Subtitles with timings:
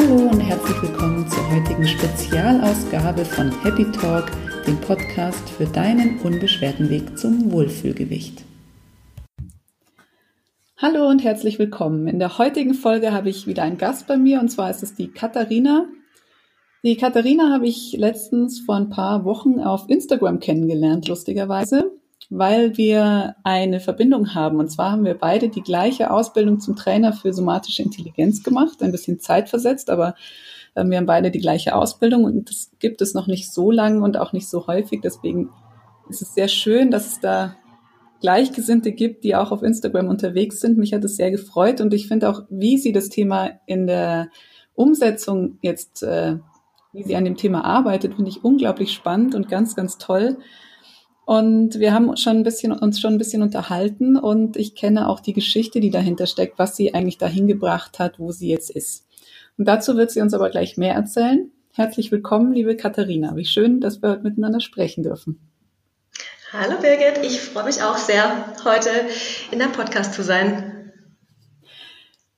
[0.00, 4.26] Hallo und herzlich willkommen zur heutigen Spezialausgabe von Happy Talk,
[4.64, 8.44] dem Podcast für deinen unbeschwerten Weg zum Wohlfühlgewicht.
[10.76, 12.06] Hallo und herzlich willkommen.
[12.06, 14.94] In der heutigen Folge habe ich wieder einen Gast bei mir und zwar ist es
[14.94, 15.86] die Katharina.
[16.84, 21.87] Die Katharina habe ich letztens vor ein paar Wochen auf Instagram kennengelernt, lustigerweise,
[22.30, 24.58] weil wir eine Verbindung haben.
[24.58, 28.92] Und zwar haben wir beide die gleiche Ausbildung zum Trainer für somatische Intelligenz gemacht, ein
[28.92, 30.14] bisschen zeitversetzt, aber
[30.74, 34.02] äh, wir haben beide die gleiche Ausbildung und das gibt es noch nicht so lang
[34.02, 35.00] und auch nicht so häufig.
[35.02, 35.50] Deswegen
[36.08, 37.56] ist es sehr schön, dass es da
[38.20, 40.76] Gleichgesinnte gibt, die auch auf Instagram unterwegs sind.
[40.76, 44.28] Mich hat es sehr gefreut und ich finde auch, wie sie das Thema in der
[44.74, 46.36] Umsetzung jetzt, äh,
[46.92, 50.38] wie sie an dem Thema arbeitet, finde ich unglaublich spannend und ganz, ganz toll.
[51.28, 55.20] Und wir haben schon ein bisschen, uns schon ein bisschen unterhalten und ich kenne auch
[55.20, 59.06] die Geschichte, die dahinter steckt, was sie eigentlich dahin gebracht hat, wo sie jetzt ist.
[59.58, 61.50] Und dazu wird sie uns aber gleich mehr erzählen.
[61.74, 63.36] Herzlich willkommen, liebe Katharina.
[63.36, 65.38] Wie schön, dass wir heute miteinander sprechen dürfen.
[66.50, 68.88] Hallo Birgit, ich freue mich auch sehr, heute
[69.50, 70.92] in deinem Podcast zu sein.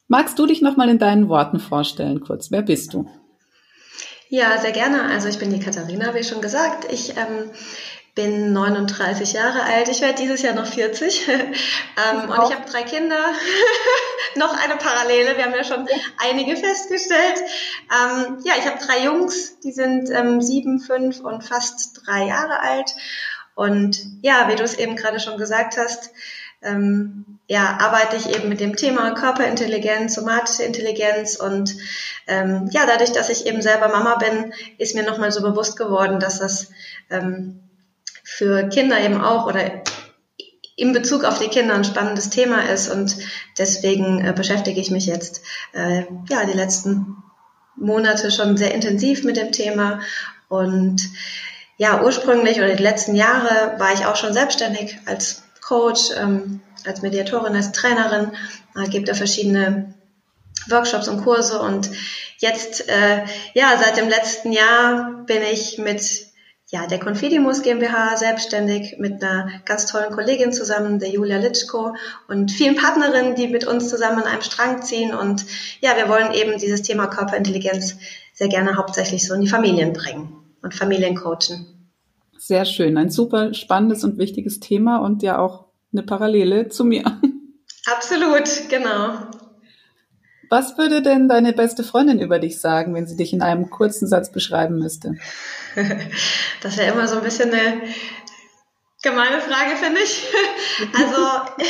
[0.09, 2.51] Magst du dich nochmal in deinen Worten vorstellen, kurz?
[2.51, 3.09] Wer bist du?
[4.33, 5.05] Ja, sehr gerne.
[5.05, 6.93] Also ich bin die Katharina, wie schon gesagt.
[6.93, 7.51] Ich ähm,
[8.21, 9.89] bin 39 Jahre alt.
[9.89, 11.29] Ich werde dieses Jahr noch 40.
[11.29, 13.17] ähm, und ich habe drei Kinder.
[14.37, 15.37] noch eine Parallele.
[15.37, 17.41] Wir haben ja schon einige festgestellt.
[17.91, 22.61] Ähm, ja, ich habe drei Jungs, die sind ähm, sieben, fünf und fast drei Jahre
[22.61, 22.95] alt.
[23.55, 26.11] Und ja, wie du es eben gerade schon gesagt hast,
[26.63, 31.75] ähm, ja, arbeite ich eben mit dem Thema Körperintelligenz, somatische Intelligenz und
[32.27, 36.21] ähm, ja, dadurch, dass ich eben selber Mama bin, ist mir nochmal so bewusst geworden,
[36.21, 36.71] dass das
[37.09, 37.61] ähm,
[38.25, 39.83] für Kinder eben auch oder
[40.77, 43.17] in Bezug auf die Kinder ein spannendes Thema ist und
[43.59, 47.17] deswegen äh, beschäftige ich mich jetzt äh, ja die letzten
[47.77, 50.01] Monate schon sehr intensiv mit dem Thema
[50.49, 51.09] und
[51.77, 57.01] ja, ursprünglich oder die letzten Jahre war ich auch schon selbstständig als Coach, ähm, als
[57.01, 58.33] Mediatorin, als Trainerin,
[58.77, 59.95] äh, gibt da verschiedene
[60.69, 61.91] Workshops und Kurse und
[62.39, 66.30] jetzt, äh, ja, seit dem letzten Jahr bin ich mit
[66.71, 71.97] ja, der Confidimus GmbH selbstständig mit einer ganz tollen Kollegin zusammen, der Julia Litschko
[72.29, 75.45] und vielen Partnerinnen, die mit uns zusammen an einem Strang ziehen und
[75.81, 77.97] ja, wir wollen eben dieses Thema Körperintelligenz
[78.35, 80.33] sehr gerne hauptsächlich so in die Familien bringen
[80.63, 81.67] und Familien coachen.
[82.39, 82.97] Sehr schön.
[82.97, 87.05] Ein super spannendes und wichtiges Thema und ja auch eine Parallele zu mir.
[87.87, 89.30] Absolut, genau.
[90.51, 94.09] Was würde denn deine beste Freundin über dich sagen, wenn sie dich in einem kurzen
[94.09, 95.17] Satz beschreiben müsste?
[96.63, 97.81] Das wäre immer so ein bisschen eine
[99.03, 100.27] gemeine Frage, finde ich.
[100.93, 101.17] Also,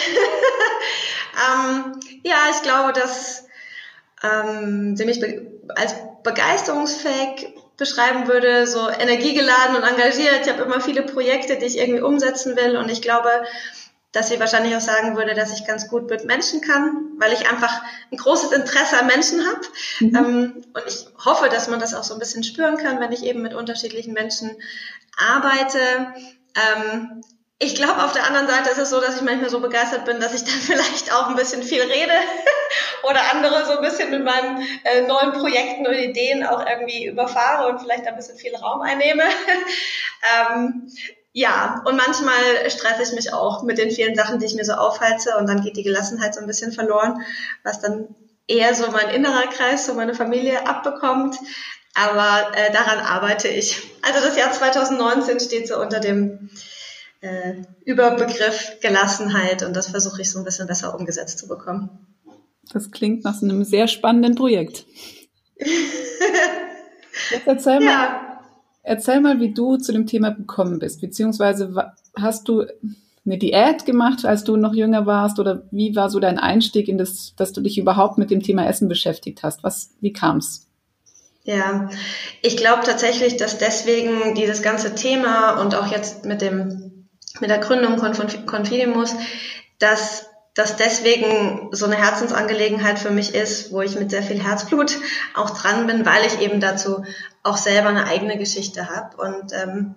[1.46, 3.46] ähm, ja, ich glaube, dass
[4.22, 10.40] ähm, sie mich be als begeisterungsfähig beschreiben würde, so energiegeladen und engagiert.
[10.42, 13.30] Ich habe immer viele Projekte, die ich irgendwie umsetzen will und ich glaube,
[14.12, 17.48] dass sie wahrscheinlich auch sagen würde, dass ich ganz gut mit Menschen kann, weil ich
[17.48, 19.60] einfach ein großes Interesse an Menschen habe.
[20.00, 20.16] Mhm.
[20.16, 23.24] Ähm, und ich hoffe, dass man das auch so ein bisschen spüren kann, wenn ich
[23.24, 24.56] eben mit unterschiedlichen Menschen
[25.16, 25.78] arbeite.
[26.56, 27.22] Ähm,
[27.62, 30.18] ich glaube, auf der anderen Seite ist es so, dass ich manchmal so begeistert bin,
[30.18, 32.14] dass ich dann vielleicht auch ein bisschen viel rede
[33.04, 37.68] oder andere so ein bisschen mit meinen äh, neuen Projekten und Ideen auch irgendwie überfahre
[37.68, 39.22] und vielleicht ein bisschen viel Raum einnehme.
[40.52, 40.90] ähm,
[41.32, 44.72] ja, und manchmal stresse ich mich auch mit den vielen Sachen, die ich mir so
[44.72, 47.22] aufheize und dann geht die Gelassenheit so ein bisschen verloren,
[47.62, 48.14] was dann
[48.48, 51.36] eher so mein innerer Kreis, so meine Familie abbekommt.
[51.94, 53.82] Aber äh, daran arbeite ich.
[54.02, 56.50] Also das Jahr 2019 steht so unter dem
[57.20, 57.54] äh,
[57.84, 62.06] Überbegriff Gelassenheit und das versuche ich so ein bisschen besser umgesetzt zu bekommen.
[62.72, 64.86] Das klingt nach so einem sehr spannenden Projekt.
[67.30, 67.90] Jetzt erzähl ja.
[67.90, 68.29] mal,
[68.90, 72.66] erzähl mal, wie du zu dem Thema gekommen bist, beziehungsweise hast du
[73.24, 76.98] eine Diät gemacht, als du noch jünger warst, oder wie war so dein Einstieg in
[76.98, 79.62] das, dass du dich überhaupt mit dem Thema Essen beschäftigt hast?
[79.62, 80.66] Was, wie kam's?
[81.44, 81.88] Ja,
[82.42, 87.08] ich glaube tatsächlich, dass deswegen dieses ganze Thema und auch jetzt mit dem
[87.40, 88.12] mit der Gründung von
[88.44, 89.14] Confidimus,
[89.78, 94.98] dass das deswegen so eine Herzensangelegenheit für mich ist, wo ich mit sehr viel Herzblut
[95.34, 97.04] auch dran bin, weil ich eben dazu
[97.42, 99.16] auch selber eine eigene Geschichte habe.
[99.16, 99.94] Und ähm,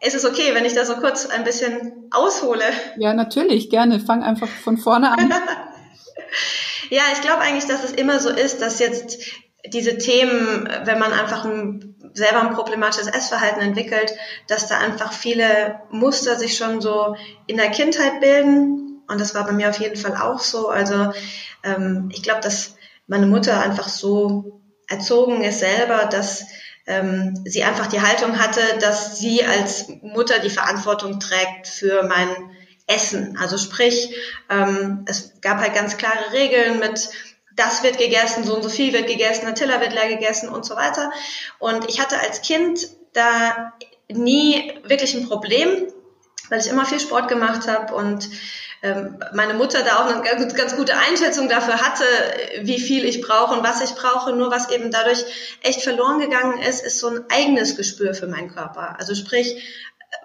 [0.00, 2.64] ist es okay, wenn ich da so kurz ein bisschen aushole?
[2.98, 4.00] Ja, natürlich, gerne.
[4.00, 5.32] Fang einfach von vorne an.
[6.90, 9.18] ja, ich glaube eigentlich, dass es immer so ist, dass jetzt
[9.64, 14.12] diese Themen, wenn man einfach ein, selber ein problematisches Essverhalten entwickelt,
[14.48, 17.16] dass da einfach viele Muster sich schon so
[17.46, 18.81] in der Kindheit bilden.
[19.08, 20.68] Und das war bei mir auf jeden Fall auch so.
[20.68, 21.12] Also
[21.62, 22.76] ähm, ich glaube, dass
[23.06, 26.44] meine Mutter einfach so erzogen ist selber, dass
[26.86, 32.28] ähm, sie einfach die Haltung hatte, dass sie als Mutter die Verantwortung trägt für mein
[32.86, 33.38] Essen.
[33.40, 34.14] Also sprich,
[34.50, 37.10] ähm, es gab halt ganz klare Regeln mit
[37.54, 40.64] das wird gegessen, so und so viel wird gegessen, der Teller wird leer gegessen und
[40.64, 41.12] so weiter.
[41.58, 43.74] Und ich hatte als Kind da
[44.08, 45.92] nie wirklich ein Problem,
[46.48, 48.28] weil ich immer viel Sport gemacht habe und
[49.32, 52.04] meine Mutter da auch eine ganz, ganz gute Einschätzung dafür hatte,
[52.62, 54.32] wie viel ich brauche und was ich brauche.
[54.32, 55.24] Nur was eben dadurch
[55.62, 58.96] echt verloren gegangen ist, ist so ein eigenes Gespür für meinen Körper.
[58.98, 59.62] Also sprich,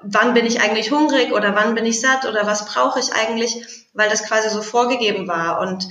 [0.01, 3.87] wann bin ich eigentlich hungrig oder wann bin ich satt oder was brauche ich eigentlich,
[3.93, 5.59] weil das quasi so vorgegeben war.
[5.59, 5.87] Und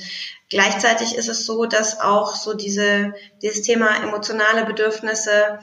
[0.50, 5.60] gleichzeitig ist es so, dass auch so diese, dieses Thema emotionale Bedürfnisse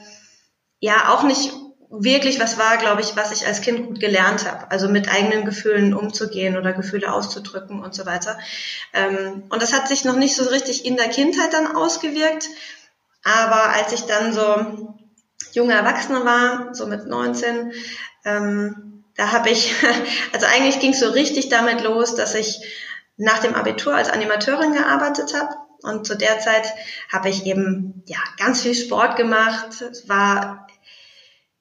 [0.80, 1.52] ja auch nicht
[2.02, 4.70] wirklich was war, glaube ich, was ich als Kind gut gelernt habe.
[4.70, 8.38] Also mit eigenen Gefühlen umzugehen oder Gefühle auszudrücken und so weiter.
[8.92, 12.48] Ähm, und das hat sich noch nicht so richtig in der Kindheit dann ausgewirkt.
[13.22, 14.94] Aber als ich dann so
[15.52, 17.72] junge Erwachsene war, so mit 19,
[18.24, 19.74] ähm, da habe ich,
[20.32, 22.60] also eigentlich ging es so richtig damit los, dass ich
[23.16, 25.54] nach dem Abitur als Animateurin gearbeitet habe.
[25.82, 26.66] Und zu der Zeit
[27.12, 29.84] habe ich eben ja ganz viel Sport gemacht.
[30.06, 30.66] War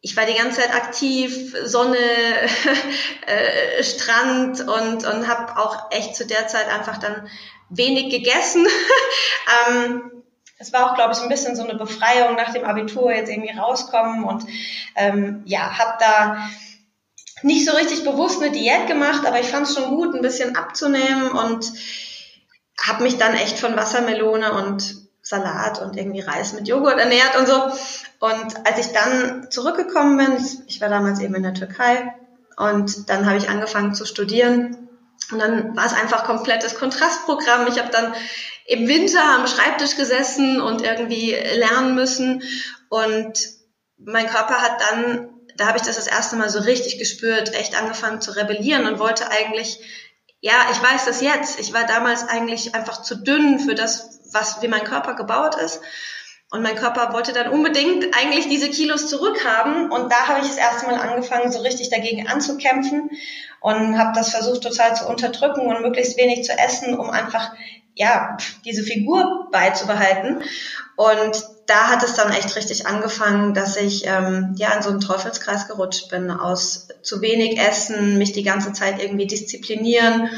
[0.05, 1.97] ich war die ganze Zeit aktiv, Sonne,
[3.25, 7.29] äh, Strand und, und habe auch echt zu der Zeit einfach dann
[7.69, 8.67] wenig gegessen.
[9.69, 10.11] ähm,
[10.59, 13.57] es war auch, glaube ich, ein bisschen so eine Befreiung nach dem Abitur, jetzt irgendwie
[13.57, 14.45] rauskommen und
[14.97, 16.49] ähm, ja, habe da
[17.41, 20.57] nicht so richtig bewusst eine Diät gemacht, aber ich fand es schon gut, ein bisschen
[20.57, 21.71] abzunehmen und
[22.77, 27.47] habe mich dann echt von Wassermelone und Salat und irgendwie Reis mit Joghurt ernährt und
[27.47, 27.55] so.
[28.19, 32.13] Und als ich dann zurückgekommen bin, ich war damals eben in der Türkei
[32.57, 34.89] und dann habe ich angefangen zu studieren
[35.31, 37.67] und dann war es einfach komplettes Kontrastprogramm.
[37.67, 38.13] Ich habe dann
[38.67, 42.43] im Winter am Schreibtisch gesessen und irgendwie lernen müssen
[42.89, 43.39] und
[43.97, 47.79] mein Körper hat dann, da habe ich das das erste Mal so richtig gespürt, echt
[47.79, 49.79] angefangen zu rebellieren und wollte eigentlich,
[50.41, 54.61] ja, ich weiß das jetzt, ich war damals eigentlich einfach zu dünn für das, was,
[54.61, 55.81] wie mein Körper gebaut ist
[56.53, 59.91] und mein Körper wollte dann unbedingt eigentlich diese Kilos zurückhaben.
[59.91, 63.09] Und da habe ich das erste Mal angefangen, so richtig dagegen anzukämpfen
[63.59, 67.53] und habe das versucht total zu unterdrücken und möglichst wenig zu essen, um einfach
[67.95, 70.43] ja diese Figur beizubehalten.
[70.95, 74.99] Und da hat es dann echt richtig angefangen, dass ich ähm, ja in so einen
[74.99, 80.29] Teufelskreis gerutscht bin aus zu wenig Essen, mich die ganze Zeit irgendwie disziplinieren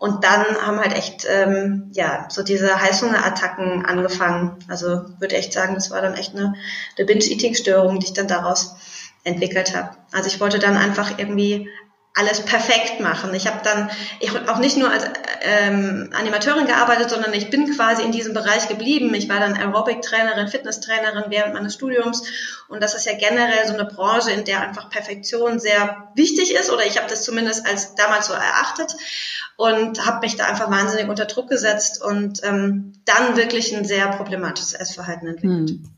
[0.00, 4.56] und dann haben halt echt, ähm, ja, so diese Heißhungerattacken angefangen.
[4.66, 6.54] Also würde echt sagen, das war dann echt eine,
[6.96, 8.76] eine Binge-Eating-Störung, die ich dann daraus
[9.24, 9.90] entwickelt habe.
[10.10, 11.68] Also ich wollte dann einfach irgendwie
[12.20, 13.34] alles perfekt machen.
[13.34, 13.90] Ich habe dann
[14.20, 15.04] ich auch nicht nur als
[15.40, 19.14] ähm, Animateurin gearbeitet, sondern ich bin quasi in diesem Bereich geblieben.
[19.14, 22.22] Ich war dann Aerobic-Trainerin, Fitness-Trainerin während meines Studiums
[22.68, 26.70] und das ist ja generell so eine Branche, in der einfach Perfektion sehr wichtig ist
[26.70, 28.94] oder ich habe das zumindest als damals so erachtet
[29.56, 34.08] und habe mich da einfach wahnsinnig unter Druck gesetzt und ähm, dann wirklich ein sehr
[34.08, 35.70] problematisches Essverhalten entwickelt.
[35.70, 35.90] Hm.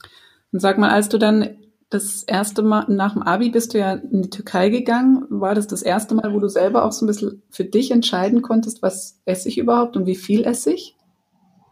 [0.53, 1.62] Und sag mal, als du dann
[1.93, 5.27] das erste Mal nach dem Abi bist du ja in die Türkei gegangen.
[5.29, 8.41] War das das erste Mal, wo du selber auch so ein bisschen für dich entscheiden
[8.41, 10.97] konntest, was esse ich überhaupt und wie viel esse ich?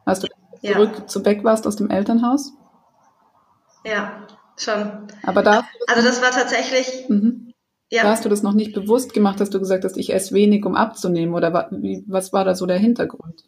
[0.04, 0.28] Als du
[0.60, 0.72] ja.
[0.72, 2.52] zurück zu Beck warst aus dem Elternhaus?
[3.86, 4.26] Ja,
[4.58, 5.08] schon.
[5.22, 5.66] Aber da.
[5.86, 7.08] Also das war tatsächlich.
[7.08, 7.54] Mhm.
[7.88, 8.02] Ja.
[8.02, 10.66] Da hast du das noch nicht bewusst gemacht, dass du gesagt hast, ich esse wenig,
[10.66, 11.34] um abzunehmen?
[11.34, 11.70] Oder
[12.06, 13.44] was war da so der Hintergrund?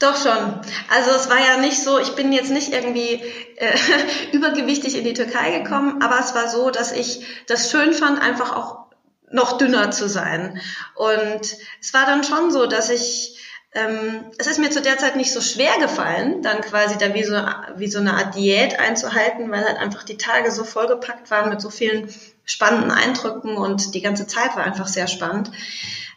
[0.00, 0.60] Doch schon.
[0.88, 3.22] Also es war ja nicht so, ich bin jetzt nicht irgendwie
[3.56, 3.78] äh,
[4.32, 8.56] übergewichtig in die Türkei gekommen, aber es war so, dass ich das schön fand, einfach
[8.56, 8.86] auch
[9.30, 10.60] noch dünner zu sein.
[10.96, 13.36] Und es war dann schon so, dass ich
[13.72, 17.22] ähm, es ist mir zu der Zeit nicht so schwer gefallen, dann quasi da wie
[17.22, 17.36] so,
[17.76, 21.60] wie so eine Art Diät einzuhalten, weil halt einfach die Tage so vollgepackt waren mit
[21.60, 22.12] so vielen
[22.44, 25.52] spannenden Eindrücken und die ganze Zeit war einfach sehr spannend.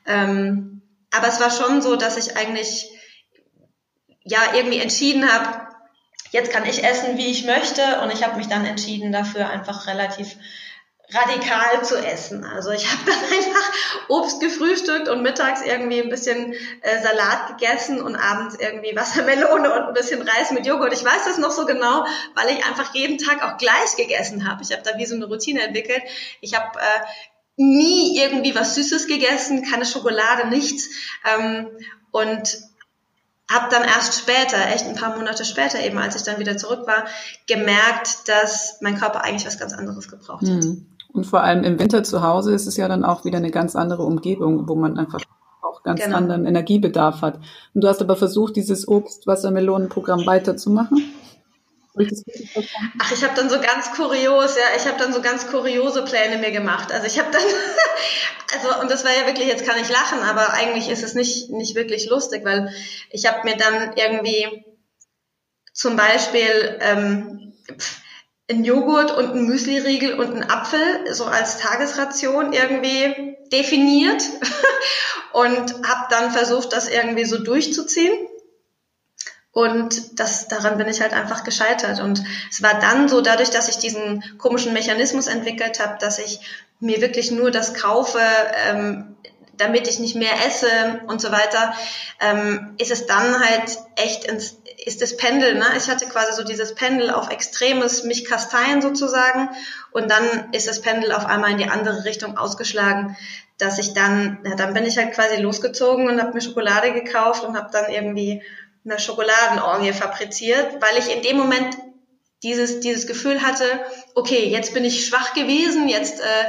[0.07, 2.89] Ähm, aber es war schon so, dass ich eigentlich
[4.23, 5.67] ja irgendwie entschieden habe,
[6.31, 8.01] jetzt kann ich essen, wie ich möchte.
[8.01, 10.35] Und ich habe mich dann entschieden dafür, einfach relativ
[11.11, 12.43] radikal zu essen.
[12.43, 13.73] Also ich habe dann einfach
[14.09, 19.87] Obst gefrühstückt und mittags irgendwie ein bisschen äh, Salat gegessen und abends irgendwie Wassermelone und
[19.87, 20.93] ein bisschen Reis mit Joghurt.
[20.93, 24.63] Ich weiß das noch so genau, weil ich einfach jeden Tag auch gleich gegessen habe.
[24.63, 26.01] Ich habe da wie so eine Routine entwickelt.
[26.41, 27.01] Ich habe äh,
[27.57, 30.89] nie irgendwie was Süßes gegessen, keine Schokolade, nichts.
[31.25, 31.69] Ähm,
[32.11, 32.57] und
[33.53, 36.87] habe dann erst später, echt ein paar Monate später, eben als ich dann wieder zurück
[36.87, 37.05] war,
[37.47, 40.63] gemerkt, dass mein Körper eigentlich was ganz anderes gebraucht hat.
[40.63, 40.85] Mhm.
[41.13, 43.75] Und vor allem im Winter zu Hause ist es ja dann auch wieder eine ganz
[43.75, 45.21] andere Umgebung, wo man einfach
[45.61, 46.17] auch ganz genau.
[46.17, 47.35] anderen Energiebedarf hat.
[47.73, 51.13] Und du hast aber versucht, dieses Obst-Wassermelonen-Programm weiterzumachen?
[52.99, 56.37] Ach, ich habe dann so ganz kurios, ja, ich habe dann so ganz kuriose Pläne
[56.37, 56.91] mir gemacht.
[56.91, 57.41] Also ich habe dann,
[58.53, 61.51] also und das war ja wirklich, jetzt kann ich lachen, aber eigentlich ist es nicht
[61.51, 62.73] nicht wirklich lustig, weil
[63.11, 64.65] ich habe mir dann irgendwie
[65.73, 67.53] zum Beispiel ähm,
[68.49, 74.23] ein Joghurt und ein Müsliriegel und ein Apfel so als Tagesration irgendwie definiert
[75.33, 78.13] und habe dann versucht, das irgendwie so durchzuziehen.
[79.53, 81.99] Und das, daran bin ich halt einfach gescheitert.
[81.99, 86.39] Und es war dann so, dadurch, dass ich diesen komischen Mechanismus entwickelt habe, dass ich
[86.79, 88.19] mir wirklich nur das kaufe,
[88.67, 89.15] ähm,
[89.55, 91.75] damit ich nicht mehr esse und so weiter,
[92.19, 95.65] ähm, ist es dann halt echt ins, ist das Pendel, ne?
[95.77, 99.49] Ich hatte quasi so dieses Pendel auf extremes mich kasteien sozusagen
[99.91, 103.15] und dann ist das Pendel auf einmal in die andere Richtung ausgeschlagen,
[103.59, 107.43] dass ich dann, ja, dann bin ich halt quasi losgezogen und habe mir Schokolade gekauft
[107.43, 108.41] und habe dann irgendwie
[108.85, 111.77] eine Schokoladenorgie fabriziert, weil ich in dem Moment
[112.43, 113.65] dieses, dieses Gefühl hatte,
[114.15, 116.45] okay, jetzt bin ich schwach gewesen, jetzt, äh,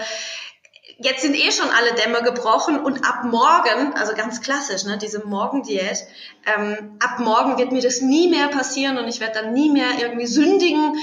[0.98, 5.24] jetzt sind eh schon alle Dämme gebrochen und ab morgen, also ganz klassisch, ne, diese
[5.24, 5.98] Morgendiät,
[6.46, 9.98] ähm, ab morgen wird mir das nie mehr passieren und ich werde dann nie mehr
[10.00, 10.96] irgendwie sündigen.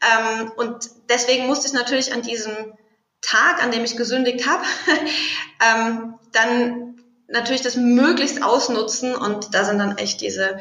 [0.00, 2.72] Ähm, und deswegen musste ich natürlich an diesem
[3.20, 4.64] Tag, an dem ich gesündigt habe,
[5.60, 6.87] ähm, dann
[7.28, 10.58] natürlich das möglichst ausnutzen und da sind dann echt diese,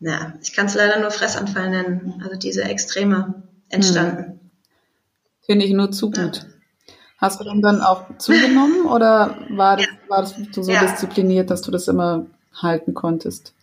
[0.00, 4.24] na, ich kann es leider nur Fressanfall nennen, also diese Extreme entstanden.
[4.24, 4.40] Hm.
[5.46, 6.36] Finde ich nur zu gut.
[6.36, 6.94] Ja.
[7.18, 9.92] Hast du dann auch zugenommen oder war das, ja.
[10.08, 10.84] war das so ja.
[10.84, 13.54] diszipliniert, dass du das immer halten konntest?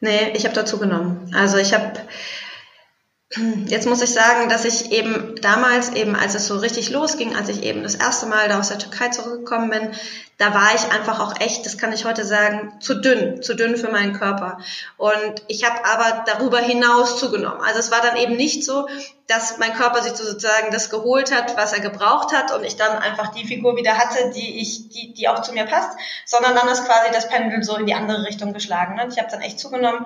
[0.00, 1.30] Nee, ich habe da zugenommen.
[1.34, 1.92] Also ich habe
[3.66, 7.48] Jetzt muss ich sagen, dass ich eben damals eben, als es so richtig losging, als
[7.48, 9.90] ich eben das erste Mal da aus der Türkei zurückgekommen bin,
[10.38, 13.76] da war ich einfach auch echt, das kann ich heute sagen, zu dünn, zu dünn
[13.76, 14.58] für meinen Körper.
[14.96, 17.60] Und ich habe aber darüber hinaus zugenommen.
[17.62, 18.88] Also es war dann eben nicht so,
[19.26, 22.98] dass mein Körper sich sozusagen das geholt hat, was er gebraucht hat und ich dann
[22.98, 26.68] einfach die Figur wieder hatte, die ich, die, die auch zu mir passt, sondern dann
[26.68, 28.96] ist quasi das Pendel so in die andere Richtung geschlagen.
[28.96, 29.06] Ne?
[29.08, 30.04] Ich habe dann echt zugenommen.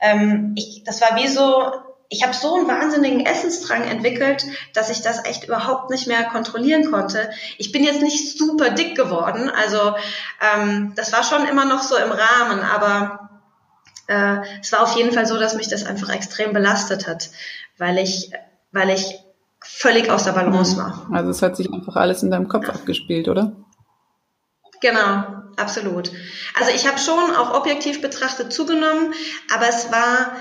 [0.00, 1.72] Ähm, ich, das war wie so
[2.10, 6.90] ich habe so einen wahnsinnigen Essensdrang entwickelt, dass ich das echt überhaupt nicht mehr kontrollieren
[6.90, 7.30] konnte.
[7.58, 9.94] Ich bin jetzt nicht super dick geworden, also
[10.40, 13.28] ähm, das war schon immer noch so im Rahmen, aber
[14.06, 17.30] äh, es war auf jeden Fall so, dass mich das einfach extrem belastet hat,
[17.76, 18.30] weil ich,
[18.72, 19.18] weil ich
[19.60, 20.78] völlig aus der Balance mhm.
[20.78, 21.06] war.
[21.12, 23.52] Also es hat sich einfach alles in deinem Kopf abgespielt, oder?
[24.80, 25.24] Genau,
[25.56, 26.10] absolut.
[26.54, 29.12] Also ich habe schon auch objektiv betrachtet zugenommen,
[29.52, 30.36] aber es war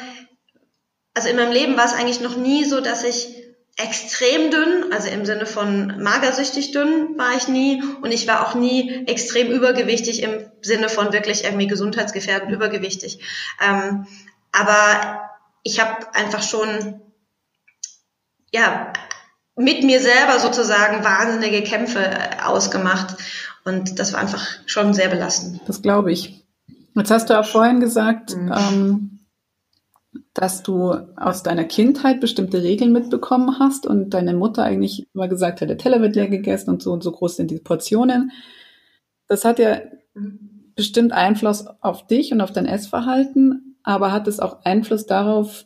[1.18, 3.28] also in meinem Leben war es eigentlich noch nie so, dass ich
[3.76, 8.54] extrem dünn, also im Sinne von magersüchtig dünn war ich nie und ich war auch
[8.54, 13.20] nie extrem übergewichtig im Sinne von wirklich irgendwie gesundheitsgefährdend übergewichtig.
[13.60, 14.06] Ähm,
[14.52, 15.32] aber
[15.64, 17.02] ich habe einfach schon
[18.54, 18.94] ja
[19.56, 23.16] mit mir selber sozusagen wahnsinnige Kämpfe äh, ausgemacht
[23.66, 25.62] und das war einfach schon sehr belastend.
[25.66, 26.46] Das glaube ich.
[26.94, 28.54] Jetzt hast du ja vorhin gesagt, mhm.
[28.56, 29.17] ähm,
[30.34, 35.62] dass du aus deiner Kindheit bestimmte Regeln mitbekommen hast und deine Mutter eigentlich immer gesagt
[35.62, 38.32] hat, der Teller wird leer gegessen und so und so groß sind die Portionen.
[39.28, 39.82] Das hat ja
[40.76, 45.66] bestimmt Einfluss auf dich und auf dein Essverhalten, aber hat es auch Einfluss darauf,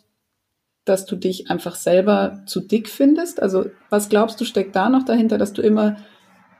[0.85, 3.41] dass du dich einfach selber zu dick findest?
[3.41, 5.97] Also was glaubst du steckt da noch dahinter, dass du immer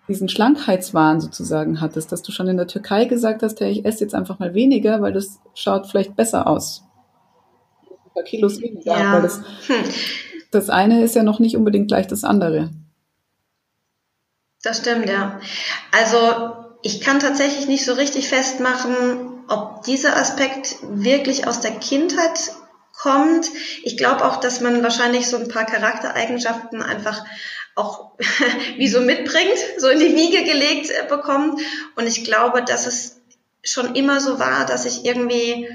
[0.08, 4.04] diesen Schlankheitswahn sozusagen hattest, dass du schon in der Türkei gesagt hast, hey, ich esse
[4.04, 6.84] jetzt einfach mal weniger, weil das schaut vielleicht besser aus
[8.14, 8.98] paar Kilos weniger.
[8.98, 9.14] Ja.
[9.14, 9.84] Weil das, hm.
[10.52, 12.70] das eine ist ja noch nicht unbedingt gleich das andere.
[14.64, 15.40] Das stimmt, ja.
[15.92, 22.54] Also ich kann tatsächlich nicht so richtig festmachen, ob dieser Aspekt wirklich aus der Kindheit
[22.94, 23.48] kommt.
[23.84, 27.24] Ich glaube auch, dass man wahrscheinlich so ein paar Charaktereigenschaften einfach
[27.76, 28.12] auch
[28.78, 31.60] wie so mitbringt, so in die Wiege gelegt äh, bekommt.
[31.96, 33.22] Und ich glaube, dass es
[33.64, 35.68] schon immer so war, dass ich irgendwie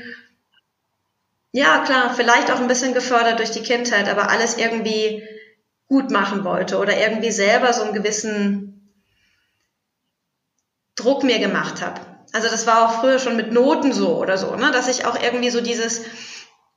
[1.56, 5.26] ja, klar, vielleicht auch ein bisschen gefördert durch die Kindheit, aber alles irgendwie
[5.88, 8.92] gut machen wollte oder irgendwie selber so einen gewissen
[10.96, 11.98] Druck mir gemacht habe.
[12.34, 14.70] Also das war auch früher schon mit Noten so oder so, ne?
[14.70, 16.00] dass ich auch irgendwie so dieses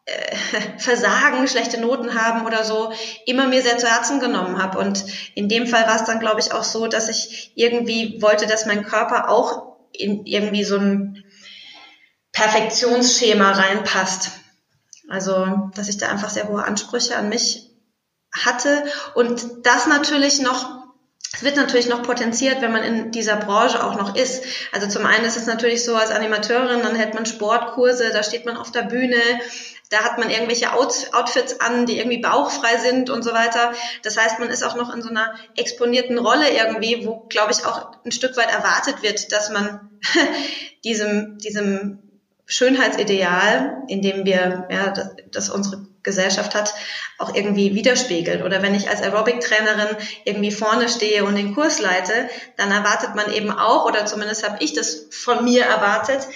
[0.05, 0.35] äh,
[0.77, 2.93] Versagen, schlechte Noten haben oder so,
[3.25, 4.77] immer mir sehr zu Herzen genommen habe.
[4.77, 5.03] Und
[5.35, 8.65] in dem Fall war es dann, glaube ich, auch so, dass ich irgendwie wollte, dass
[8.65, 11.25] mein Körper auch in irgendwie so ein
[12.31, 14.39] Perfektionsschema reinpasst.
[15.09, 17.69] Also, dass ich da einfach sehr hohe Ansprüche an mich
[18.31, 18.83] hatte
[19.15, 20.79] und das natürlich noch
[21.31, 24.43] es wird natürlich noch potenziert, wenn man in dieser Branche auch noch ist.
[24.71, 28.45] Also zum einen ist es natürlich so als Animateurin, dann hält man Sportkurse, da steht
[28.45, 29.15] man auf der Bühne,
[29.89, 33.73] Da hat man irgendwelche Out Outfits an, die irgendwie bauchfrei sind und so weiter.
[34.03, 37.65] Das heißt, man ist auch noch in so einer exponierten Rolle irgendwie, wo, glaube ich,
[37.65, 39.99] auch ein Stück weit erwartet wird, dass man
[40.83, 42.08] diesem, diesem
[42.49, 46.73] Schönheitsideal, in dem wir, ja, das, das unsere Gesellschaft hat,
[47.19, 48.43] auch irgendwie widerspiegelt.
[48.43, 52.27] Oder wenn ich als Aerobic-Trainerin irgendwie vorne stehe und den Kurs leite,
[52.57, 56.27] dann erwartet man eben auch, oder zumindest habe ich das von mir erwartet,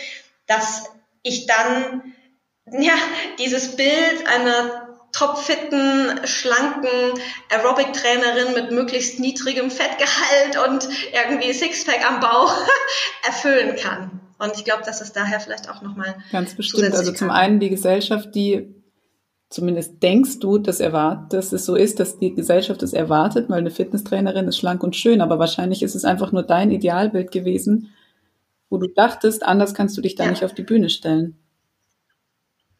[0.45, 0.83] dass
[1.23, 2.13] ich dann
[2.71, 2.93] ja
[3.39, 6.89] dieses Bild einer topfitten, schlanken
[7.49, 12.55] Aerobic-Trainerin mit möglichst niedrigem Fettgehalt und irgendwie Sixpack am Bauch
[13.25, 14.22] erfüllen kann.
[14.43, 16.15] Und ich glaube, dass es daher vielleicht auch nochmal.
[16.31, 16.93] Ganz bestimmt.
[16.93, 18.75] Also zum einen die Gesellschaft, die
[19.49, 23.59] zumindest denkst du, dass, erwart dass es so ist, dass die Gesellschaft es erwartet, weil
[23.59, 27.91] eine Fitnesstrainerin ist schlank und schön, aber wahrscheinlich ist es einfach nur dein Idealbild gewesen,
[28.69, 30.31] wo du dachtest, anders kannst du dich da ja.
[30.31, 31.37] nicht auf die Bühne stellen.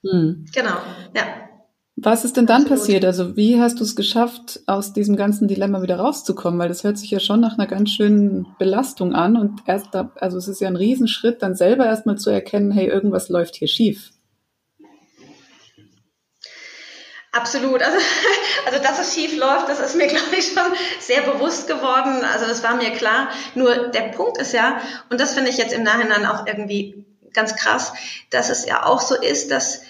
[0.04, 0.46] Hm.
[0.54, 0.78] Genau,
[1.16, 1.24] ja.
[1.96, 2.80] Was ist denn dann Absolut.
[2.80, 3.06] passiert?
[3.06, 6.60] Also wie hast du es geschafft, aus diesem ganzen Dilemma wieder rauszukommen?
[6.60, 10.12] Weil das hört sich ja schon nach einer ganz schönen Belastung an und erst da,
[10.16, 13.68] also es ist ja ein Riesenschritt, dann selber erstmal zu erkennen, hey, irgendwas läuft hier
[13.68, 14.12] schief.
[17.32, 17.82] Absolut.
[17.84, 17.98] Also,
[18.66, 22.24] also dass es schief läuft, das ist mir, glaube ich, schon sehr bewusst geworden.
[22.26, 23.30] Also das war mir klar.
[23.54, 24.82] Nur der Punkt ist ja,
[25.12, 27.94] und das finde ich jetzt im Nachhinein auch irgendwie ganz krass,
[28.32, 29.82] dass es ja auch so ist, dass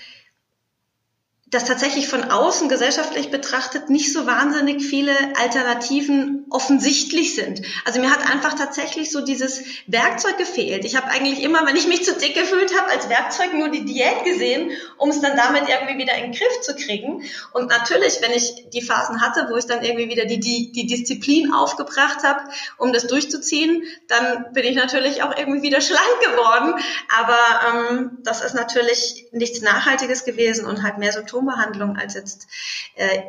[1.54, 7.62] dass tatsächlich von außen gesellschaftlich betrachtet nicht so wahnsinnig viele Alternativen offensichtlich sind.
[7.86, 10.84] Also mir hat einfach tatsächlich so dieses Werkzeug gefehlt.
[10.84, 13.86] Ich habe eigentlich immer, wenn ich mich zu dick gefühlt habe, als Werkzeug nur die
[13.86, 17.24] Diät gesehen, um es dann damit irgendwie wieder in den Griff zu kriegen.
[17.54, 20.88] Und natürlich, wenn ich die Phasen hatte, wo ich dann irgendwie wieder die, die, die
[20.88, 22.42] Disziplin aufgebracht habe,
[22.78, 26.76] um das durchzuziehen, dann bin ich natürlich auch irgendwie wieder schlank geworden.
[27.16, 27.38] Aber
[27.70, 32.48] ähm, das ist natürlich nichts Nachhaltiges gewesen und halt mehr Symptome Symptombehandlung als jetzt
[32.96, 33.22] äh,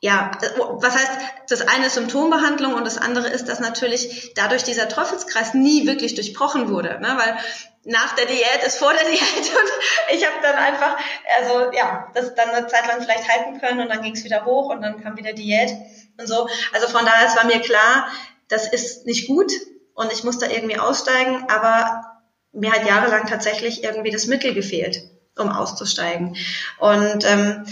[0.00, 1.10] ja, was heißt,
[1.48, 6.14] das eine ist Symptombehandlung und das andere ist, dass natürlich dadurch dieser Teufelskreis nie wirklich
[6.14, 7.16] durchbrochen wurde, ne?
[7.16, 7.38] weil
[7.84, 10.98] nach der Diät ist vor der Diät und ich habe dann einfach,
[11.38, 14.44] also ja, das dann eine Zeit lang vielleicht halten können und dann ging es wieder
[14.44, 15.70] hoch und dann kam wieder Diät
[16.18, 16.48] und so.
[16.74, 18.06] Also von daher, es war mir klar,
[18.48, 19.52] das ist nicht gut
[19.94, 22.04] und ich muss da irgendwie aussteigen, aber
[22.52, 26.36] mir hat jahrelang tatsächlich irgendwie das Mittel gefehlt um auszusteigen.
[26.78, 27.64] Und ähm,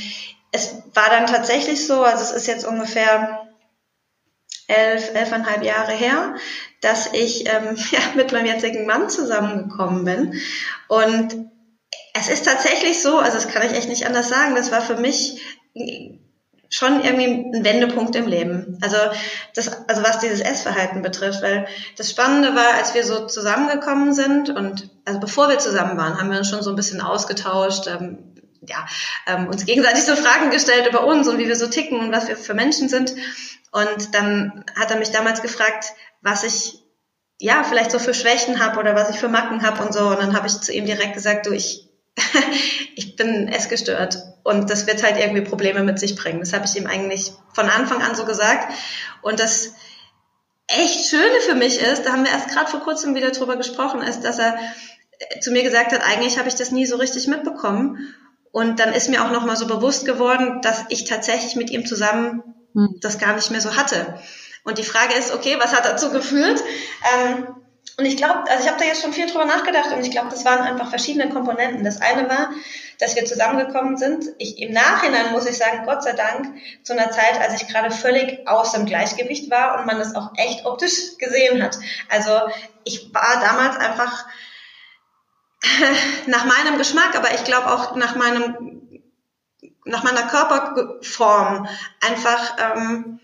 [0.53, 3.49] es war dann tatsächlich so, also es ist jetzt ungefähr
[4.67, 6.35] elf, elfeinhalb Jahre her,
[6.81, 10.41] dass ich ähm, ja, mit meinem jetzigen Mann zusammengekommen bin.
[10.89, 11.51] Und
[12.15, 14.97] es ist tatsächlich so, also das kann ich echt nicht anders sagen, das war für
[14.97, 15.41] mich
[16.73, 18.79] schon irgendwie ein Wendepunkt im Leben.
[18.81, 18.97] Also
[19.55, 21.67] das, also was dieses Essverhalten betrifft, weil
[21.99, 26.31] das Spannende war, als wir so zusammengekommen sind und also bevor wir zusammen waren, haben
[26.31, 28.35] wir uns schon so ein bisschen ausgetauscht, ähm,
[28.67, 28.87] ja,
[29.27, 32.29] ähm, uns gegenseitig so Fragen gestellt über uns und wie wir so ticken und was
[32.29, 33.15] wir für Menschen sind.
[33.71, 36.79] Und dann hat er mich damals gefragt, was ich
[37.39, 40.07] ja vielleicht so für Schwächen habe oder was ich für Macken habe und so.
[40.07, 41.92] Und dann habe ich zu ihm direkt gesagt, du, ich
[42.95, 46.41] ich bin essgestört und das wird halt irgendwie Probleme mit sich bringen.
[46.41, 48.73] Das habe ich ihm eigentlich von Anfang an so gesagt.
[49.23, 49.73] Und das
[50.67, 54.03] echt Schöne für mich ist, da haben wir erst gerade vor kurzem wieder drüber gesprochen,
[54.03, 54.59] ist, dass er
[55.41, 58.15] zu mir gesagt hat, eigentlich habe ich das nie so richtig mitbekommen.
[58.51, 62.43] Und dann ist mir auch nochmal so bewusst geworden, dass ich tatsächlich mit ihm zusammen
[62.75, 62.99] hm.
[63.01, 64.19] das gar nicht mehr so hatte.
[64.65, 66.63] Und die Frage ist, okay, was hat dazu geführt?
[67.15, 67.47] Ähm,
[67.99, 70.31] und ich glaube, also ich habe da jetzt schon viel drüber nachgedacht und ich glaube,
[70.31, 71.85] das waren einfach verschiedene Komponenten.
[71.85, 72.51] Das eine war,
[72.99, 74.25] dass wir zusammengekommen sind.
[74.39, 77.91] Ich im Nachhinein muss ich sagen, Gott sei Dank, zu einer Zeit, als ich gerade
[77.91, 81.79] völlig aus dem Gleichgewicht war und man das auch echt optisch gesehen hat.
[82.09, 82.41] Also
[82.85, 84.27] ich war damals einfach
[86.27, 88.81] nach meinem Geschmack, aber ich glaube auch nach meinem
[89.85, 91.69] nach meiner Körperform
[92.01, 93.21] einfach ähm,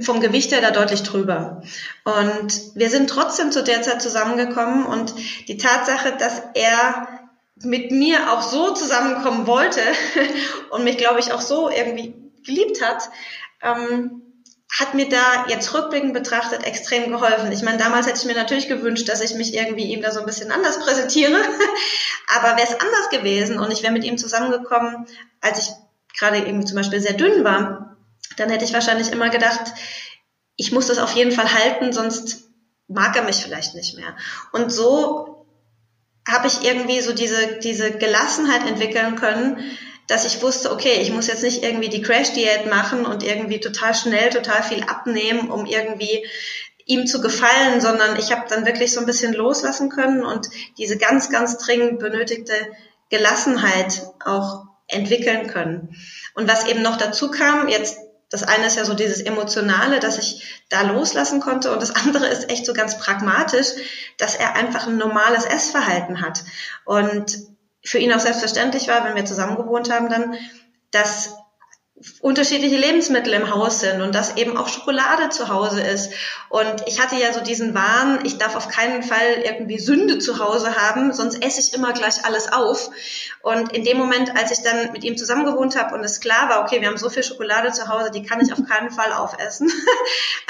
[0.00, 1.62] vom Gewicht her da deutlich drüber.
[2.04, 5.14] Und wir sind trotzdem zu der Zeit zusammengekommen und
[5.48, 7.08] die Tatsache, dass er
[7.62, 9.80] mit mir auch so zusammenkommen wollte
[10.70, 13.10] und mich, glaube ich, auch so irgendwie geliebt hat,
[13.62, 14.22] ähm,
[14.78, 17.50] hat mir da jetzt rückblickend betrachtet extrem geholfen.
[17.52, 20.20] Ich meine, damals hätte ich mir natürlich gewünscht, dass ich mich irgendwie ihm da so
[20.20, 21.38] ein bisschen anders präsentiere.
[22.34, 25.06] Aber wäre es anders gewesen und ich wäre mit ihm zusammengekommen,
[25.40, 25.74] als ich
[26.18, 27.95] gerade irgendwie zum Beispiel sehr dünn war,
[28.36, 29.72] dann hätte ich wahrscheinlich immer gedacht,
[30.56, 32.44] ich muss das auf jeden Fall halten, sonst
[32.88, 34.16] mag er mich vielleicht nicht mehr.
[34.52, 35.46] Und so
[36.26, 39.62] habe ich irgendwie so diese, diese Gelassenheit entwickeln können,
[40.08, 43.94] dass ich wusste, okay, ich muss jetzt nicht irgendwie die Crash-Diät machen und irgendwie total
[43.94, 46.26] schnell total viel abnehmen, um irgendwie
[46.84, 50.96] ihm zu gefallen, sondern ich habe dann wirklich so ein bisschen loslassen können und diese
[50.96, 52.54] ganz, ganz dringend benötigte
[53.10, 55.96] Gelassenheit auch entwickeln können.
[56.34, 57.98] Und was eben noch dazu kam, jetzt
[58.30, 62.26] das eine ist ja so dieses Emotionale, dass ich da loslassen konnte und das andere
[62.26, 63.68] ist echt so ganz pragmatisch,
[64.18, 66.42] dass er einfach ein normales Essverhalten hat.
[66.84, 67.38] Und
[67.84, 70.36] für ihn auch selbstverständlich war, wenn wir zusammen gewohnt haben, dann,
[70.90, 71.34] dass
[72.20, 76.12] unterschiedliche Lebensmittel im Haus sind und dass eben auch Schokolade zu Hause ist.
[76.50, 80.38] Und ich hatte ja so diesen Wahn, ich darf auf keinen Fall irgendwie Sünde zu
[80.38, 82.90] Hause haben, sonst esse ich immer gleich alles auf.
[83.42, 86.50] Und in dem Moment, als ich dann mit ihm zusammen gewohnt habe und es klar
[86.50, 89.12] war, okay, wir haben so viel Schokolade zu Hause, die kann ich auf keinen Fall
[89.12, 89.72] aufessen.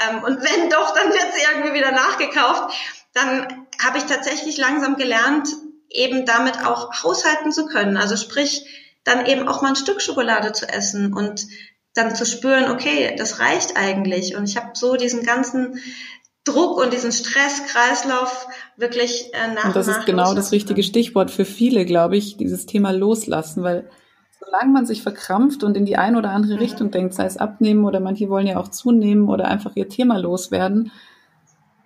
[0.07, 2.71] Ähm, und wenn doch, dann wird sie irgendwie wieder nachgekauft.
[3.13, 5.49] Dann habe ich tatsächlich langsam gelernt,
[5.89, 7.97] eben damit auch haushalten zu können.
[7.97, 8.63] Also sprich,
[9.07, 11.47] dann eben auch mal ein Stück Schokolade zu essen und
[11.93, 14.35] dann zu spüren, okay, das reicht eigentlich.
[14.35, 15.79] Und ich habe so diesen ganzen
[16.43, 21.45] Druck und diesen Stresskreislauf wirklich äh, nach Und das ist genau das richtige Stichwort für
[21.45, 23.89] viele, glaube ich, dieses Thema loslassen, weil
[24.39, 26.59] solange man sich verkrampft und in die eine oder andere mhm.
[26.59, 30.17] Richtung denkt, sei es abnehmen oder manche wollen ja auch zunehmen oder einfach ihr Thema
[30.17, 30.91] loswerden.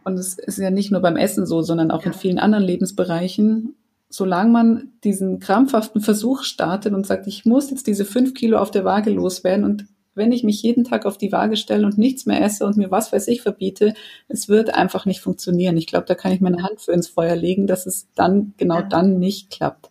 [0.04, 2.08] Und es ist ja nicht nur beim Essen so, sondern auch ja.
[2.08, 3.76] in vielen anderen Lebensbereichen
[4.12, 8.70] solange man diesen krampfhaften Versuch startet und sagt, ich muss jetzt diese fünf Kilo auf
[8.70, 12.26] der Waage loswerden und wenn ich mich jeden Tag auf die Waage stelle und nichts
[12.26, 13.94] mehr esse und mir was weiß ich verbiete,
[14.28, 15.78] es wird einfach nicht funktionieren.
[15.78, 18.82] Ich glaube, da kann ich meine Hand für ins Feuer legen, dass es dann genau
[18.82, 19.90] dann nicht klappt.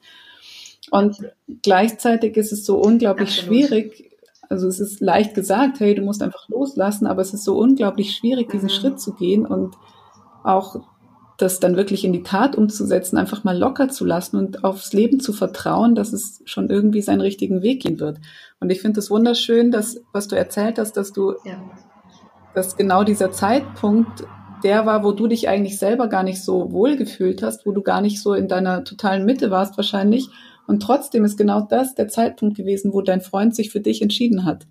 [0.91, 1.17] Und
[1.63, 3.47] gleichzeitig ist es so unglaublich Absolut.
[3.47, 4.11] schwierig.
[4.51, 8.15] Also es ist leicht gesagt, hey, du musst einfach loslassen, aber es ist so unglaublich
[8.15, 8.75] schwierig, diesen mhm.
[8.75, 9.77] Schritt zu gehen und
[10.43, 10.81] auch
[11.41, 15.21] das dann wirklich in die Tat umzusetzen, einfach mal locker zu lassen und aufs Leben
[15.21, 18.19] zu vertrauen, dass es schon irgendwie seinen richtigen Weg gehen wird.
[18.61, 21.63] Und ich finde es wunderschön, dass, was du erzählt hast, dass du, ja.
[22.55, 24.25] dass genau dieser Zeitpunkt
[24.63, 27.83] der war, wo du dich eigentlich selber gar nicht so wohl gefühlt hast, wo du
[27.83, 30.29] gar nicht so in deiner totalen Mitte warst wahrscheinlich.
[30.67, 34.45] Und trotzdem ist genau das der Zeitpunkt gewesen, wo dein Freund sich für dich entschieden
[34.45, 34.67] hat.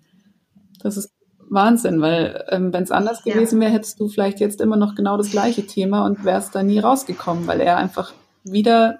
[0.82, 1.12] Das ist
[1.50, 5.16] Wahnsinn, weil ähm, wenn es anders gewesen wäre, hättest du vielleicht jetzt immer noch genau
[5.16, 8.12] das gleiche Thema und wärst da nie rausgekommen, weil er einfach
[8.44, 8.98] wieder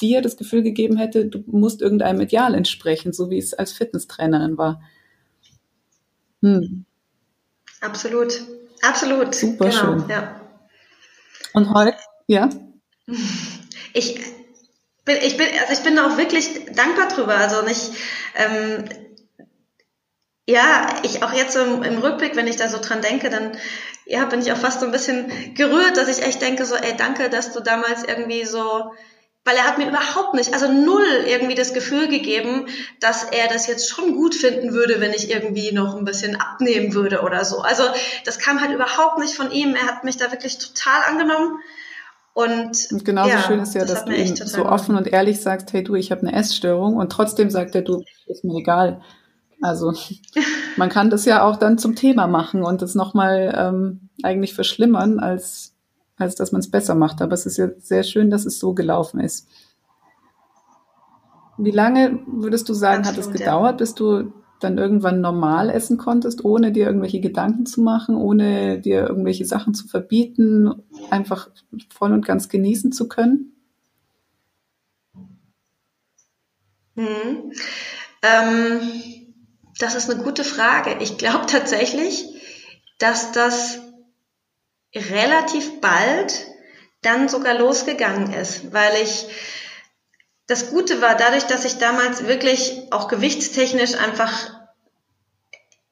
[0.00, 4.56] dir das Gefühl gegeben hätte, du musst irgendeinem Ideal entsprechen, so wie es als Fitnesstrainerin
[4.56, 4.80] war.
[6.40, 6.84] Hm.
[7.80, 8.32] Absolut,
[8.82, 9.34] absolut.
[9.34, 10.04] Super genau, schön.
[10.08, 10.40] Ja.
[11.52, 12.48] Und heute, ja?
[13.94, 14.14] Ich
[15.04, 17.36] bin, ich bin, also ich bin auch wirklich dankbar drüber.
[17.36, 17.90] Also nicht,
[18.36, 18.84] ähm,
[20.46, 23.52] ja, ich auch jetzt im, im, Rückblick, wenn ich da so dran denke, dann
[24.06, 26.94] ja, bin ich auch fast so ein bisschen gerührt, dass ich echt denke, so, ey,
[26.96, 28.92] danke, dass du damals irgendwie so,
[29.44, 32.66] weil er hat mir überhaupt nicht, also null irgendwie das Gefühl gegeben,
[33.00, 36.94] dass er das jetzt schon gut finden würde, wenn ich irgendwie noch ein bisschen abnehmen
[36.94, 37.60] würde oder so.
[37.60, 37.84] Also
[38.24, 39.74] das kam halt überhaupt nicht von ihm.
[39.74, 41.58] Er hat mich da wirklich total angenommen.
[42.34, 45.40] Und, und genauso ja, schön ist ja, das dass du ihm so offen und ehrlich
[45.40, 49.02] sagst, hey du, ich habe eine Essstörung und trotzdem sagt er, du, ist mir egal.
[49.62, 49.94] Also
[50.76, 55.20] man kann das ja auch dann zum Thema machen und das nochmal ähm, eigentlich verschlimmern,
[55.20, 55.74] als,
[56.16, 57.22] als dass man es besser macht.
[57.22, 59.48] Aber es ist ja sehr schön, dass es so gelaufen ist.
[61.58, 63.76] Wie lange würdest du sagen, Absolut, hat es gedauert, ja.
[63.76, 69.08] bis du dann irgendwann normal essen konntest, ohne dir irgendwelche Gedanken zu machen, ohne dir
[69.08, 70.72] irgendwelche Sachen zu verbieten,
[71.10, 71.50] einfach
[71.90, 73.52] voll und ganz genießen zu können?
[76.96, 77.52] Hm.
[78.22, 79.21] Ähm
[79.82, 80.96] das ist eine gute Frage.
[81.00, 82.24] Ich glaube tatsächlich,
[82.98, 83.80] dass das
[84.94, 86.46] relativ bald
[87.02, 89.26] dann sogar losgegangen ist, weil ich
[90.46, 94.50] das Gute war, dadurch, dass ich damals wirklich auch gewichtstechnisch einfach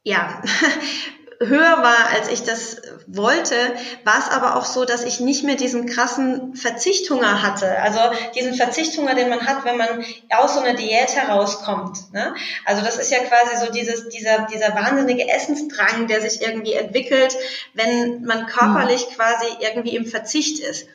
[0.03, 0.42] ja
[1.42, 3.57] höher war, als ich das wollte,
[4.05, 7.81] war es aber auch so, dass ich nicht mehr diesen krassen Verzichthunger hatte.
[7.81, 7.98] Also
[8.35, 12.12] diesen Verzichthunger, den man hat, wenn man aus so einer Diät herauskommt.
[12.12, 12.35] Ne?
[12.66, 17.35] Also das ist ja quasi so dieses, dieser, dieser wahnsinnige Essensdrang, der sich irgendwie entwickelt,
[17.72, 19.14] wenn man körperlich mhm.
[19.14, 20.87] quasi irgendwie im Verzicht ist.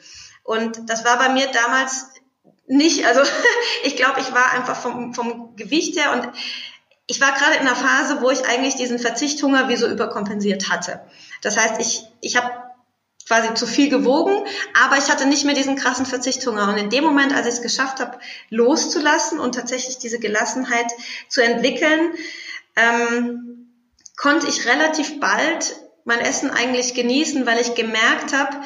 [0.43, 2.05] Und das war bei mir damals
[2.67, 3.21] nicht, also
[3.83, 6.29] ich glaube, ich war einfach vom, vom Gewicht her und
[7.07, 11.01] ich war gerade in einer Phase, wo ich eigentlich diesen Verzichthunger wie so überkompensiert hatte.
[11.41, 12.51] Das heißt, ich, ich habe
[13.27, 14.45] quasi zu viel gewogen,
[14.83, 16.69] aber ich hatte nicht mehr diesen krassen Verzichthunger.
[16.69, 20.91] Und in dem Moment, als ich es geschafft habe, loszulassen und tatsächlich diese Gelassenheit
[21.27, 22.13] zu entwickeln,
[22.75, 23.71] ähm,
[24.17, 28.57] konnte ich relativ bald mein Essen eigentlich genießen, weil ich gemerkt habe,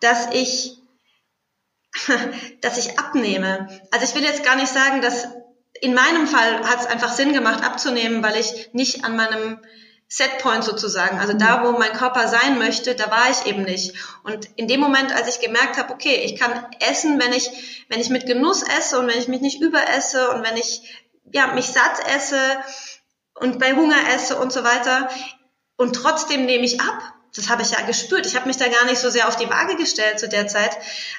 [0.00, 0.78] dass ich
[2.60, 3.68] dass ich abnehme.
[3.90, 5.28] Also ich will jetzt gar nicht sagen, dass
[5.80, 9.58] in meinem Fall hat es einfach Sinn gemacht abzunehmen, weil ich nicht an meinem
[10.08, 11.20] Setpoint sozusagen.
[11.20, 13.94] Also da, wo mein Körper sein möchte, da war ich eben nicht.
[14.24, 18.00] Und in dem Moment, als ich gemerkt habe, okay, ich kann essen, wenn ich, wenn
[18.00, 21.66] ich mit Genuss esse und wenn ich mich nicht überesse und wenn ich ja, mich
[21.66, 22.40] satt esse
[23.34, 25.10] und bei Hunger esse und so weiter
[25.76, 28.26] und trotzdem nehme ich ab, das habe ich ja gespürt.
[28.26, 30.76] Ich habe mich da gar nicht so sehr auf die Waage gestellt zu der Zeit,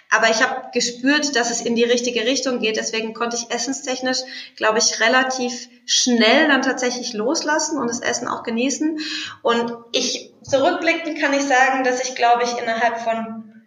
[0.10, 2.78] aber ich habe gespürt, dass es in die richtige Richtung geht.
[2.78, 4.20] Deswegen konnte ich essenstechnisch,
[4.56, 9.00] glaube ich, relativ schnell dann tatsächlich loslassen und das Essen auch genießen.
[9.42, 13.64] Und ich zurückblickend kann ich sagen, dass ich, glaube ich, innerhalb von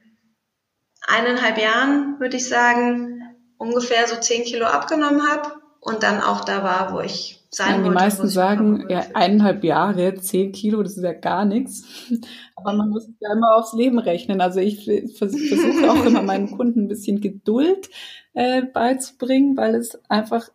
[1.06, 6.62] eineinhalb Jahren, würde ich sagen, ungefähr so zehn Kilo abgenommen habe und dann auch da
[6.62, 11.04] war, wo ich sein ja, Die meisten sagen, ja, eineinhalb Jahre, zehn Kilo, das ist
[11.04, 11.84] ja gar nichts.
[12.56, 14.40] Aber man muss es ja immer aufs Leben rechnen.
[14.40, 14.84] Also ich
[15.16, 17.90] versuche auch immer meinen Kunden ein bisschen Geduld
[18.32, 20.48] äh, beizubringen, weil es einfach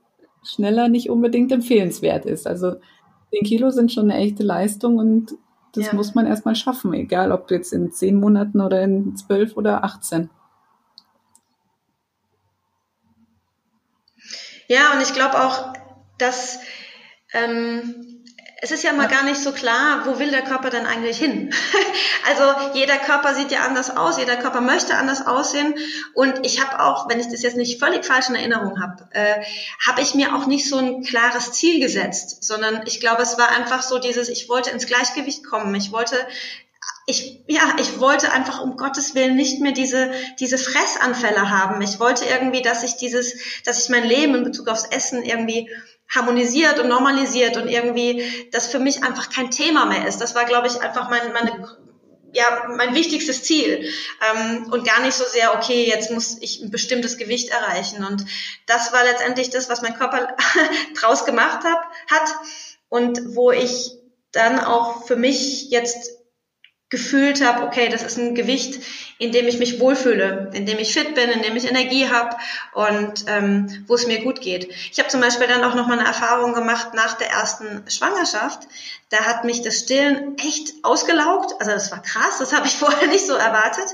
[0.44, 2.48] schneller nicht unbedingt empfehlenswert ist.
[2.48, 2.78] Also
[3.32, 5.34] zehn Kilo sind schon eine echte Leistung und
[5.74, 5.94] das ja.
[5.94, 10.32] muss man erstmal schaffen, egal ob jetzt in zehn Monaten oder in zwölf oder achtzehn.
[14.68, 15.74] Ja, und ich glaube auch,
[16.18, 16.60] dass
[17.34, 18.18] ähm,
[18.60, 21.54] es ist ja mal gar nicht so klar, wo will der Körper denn eigentlich hin?
[22.28, 25.76] also jeder Körper sieht ja anders aus, jeder Körper möchte anders aussehen.
[26.16, 29.44] Und ich habe auch, wenn ich das jetzt nicht völlig falsch in Erinnerung habe, äh,
[29.86, 33.50] habe ich mir auch nicht so ein klares Ziel gesetzt, sondern ich glaube, es war
[33.50, 35.76] einfach so dieses, ich wollte ins Gleichgewicht kommen.
[35.76, 36.16] Ich wollte
[37.10, 41.82] ich, ja, ich wollte einfach um Gottes Willen nicht mehr diese, diese Fressanfälle haben.
[41.82, 45.70] Ich wollte irgendwie, dass ich dieses, dass ich mein Leben in Bezug aufs Essen irgendwie
[46.10, 50.20] harmonisiert und normalisiert und irgendwie das für mich einfach kein Thema mehr ist.
[50.20, 51.68] Das war, glaube ich, einfach mein, meine,
[52.34, 53.90] ja, mein wichtigstes Ziel
[54.30, 58.04] ähm, und gar nicht so sehr, okay, jetzt muss ich ein bestimmtes Gewicht erreichen.
[58.04, 58.26] Und
[58.66, 60.36] das war letztendlich das, was mein Körper
[61.00, 62.36] draus gemacht hab, hat
[62.90, 63.92] und wo ich
[64.32, 66.17] dann auch für mich jetzt
[66.90, 68.82] gefühlt habe, okay, das ist ein Gewicht,
[69.18, 72.38] in dem ich mich wohlfühle, in dem ich fit bin, in dem ich Energie habe
[72.74, 74.70] und ähm, wo es mir gut geht.
[74.92, 78.68] Ich habe zum Beispiel dann auch noch mal eine Erfahrung gemacht nach der ersten Schwangerschaft.
[79.10, 81.56] Da hat mich das Stillen echt ausgelaugt.
[81.60, 83.88] Also das war krass, das habe ich vorher nicht so erwartet.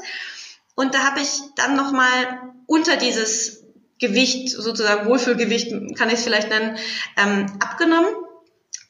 [0.76, 3.64] Und da habe ich dann noch mal unter dieses
[4.00, 6.78] Gewicht, sozusagen Wohlfühlgewicht, kann ich es vielleicht nennen,
[7.18, 8.14] ähm, abgenommen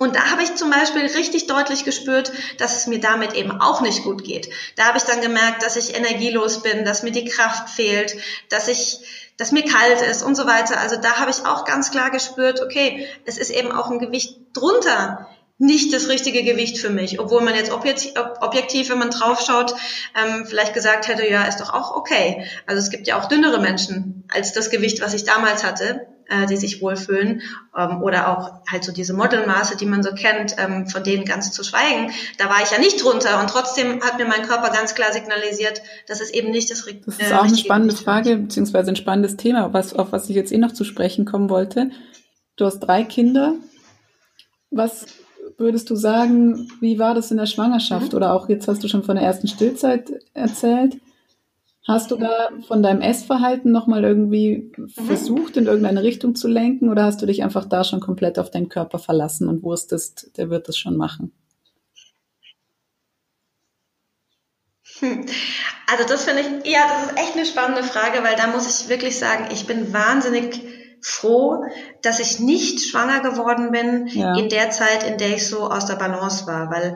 [0.03, 3.79] und da habe ich zum Beispiel richtig deutlich gespürt, dass es mir damit eben auch
[3.79, 4.49] nicht gut geht.
[4.75, 8.17] Da habe ich dann gemerkt, dass ich energielos bin, dass mir die Kraft fehlt,
[8.49, 8.99] dass ich,
[9.37, 10.81] dass mir kalt ist und so weiter.
[10.81, 14.39] Also da habe ich auch ganz klar gespürt, okay, es ist eben auch ein Gewicht
[14.51, 19.73] drunter nicht das richtige Gewicht für mich, obwohl man jetzt objektiv, wenn man draufschaut,
[20.21, 22.45] ähm, vielleicht gesagt hätte, ja, ist doch auch okay.
[22.65, 26.45] Also es gibt ja auch dünnere Menschen als das Gewicht, was ich damals hatte äh,
[26.47, 27.41] die sich wohlfühlen
[27.77, 31.51] ähm, oder auch halt so diese Modelmaße, die man so kennt, ähm, von denen ganz
[31.51, 32.11] zu schweigen.
[32.37, 35.81] Da war ich ja nicht drunter und trotzdem hat mir mein Körper ganz klar signalisiert,
[36.07, 37.19] dass es eben nicht das Richtige ist.
[37.19, 40.51] Das ist auch eine spannende Frage beziehungsweise ein spannendes Thema, was, auf was ich jetzt
[40.51, 41.91] eh noch zu sprechen kommen wollte.
[42.55, 43.55] Du hast drei Kinder.
[44.71, 45.05] Was
[45.57, 48.11] würdest du sagen, wie war das in der Schwangerschaft?
[48.11, 48.17] Mhm.
[48.17, 50.97] Oder auch jetzt hast du schon von der ersten Stillzeit erzählt.
[51.85, 54.87] Hast du da von deinem Essverhalten nochmal irgendwie mhm.
[54.87, 58.49] versucht, in irgendeine Richtung zu lenken oder hast du dich einfach da schon komplett auf
[58.49, 61.33] deinen Körper verlassen und wusstest, der wird das schon machen?
[64.99, 65.25] Hm.
[65.91, 68.89] Also das finde ich, ja, das ist echt eine spannende Frage, weil da muss ich
[68.89, 70.61] wirklich sagen, ich bin wahnsinnig
[71.01, 71.65] froh,
[72.01, 74.37] dass ich nicht schwanger geworden bin ja.
[74.37, 76.95] in der Zeit, in der ich so aus der Balance war, weil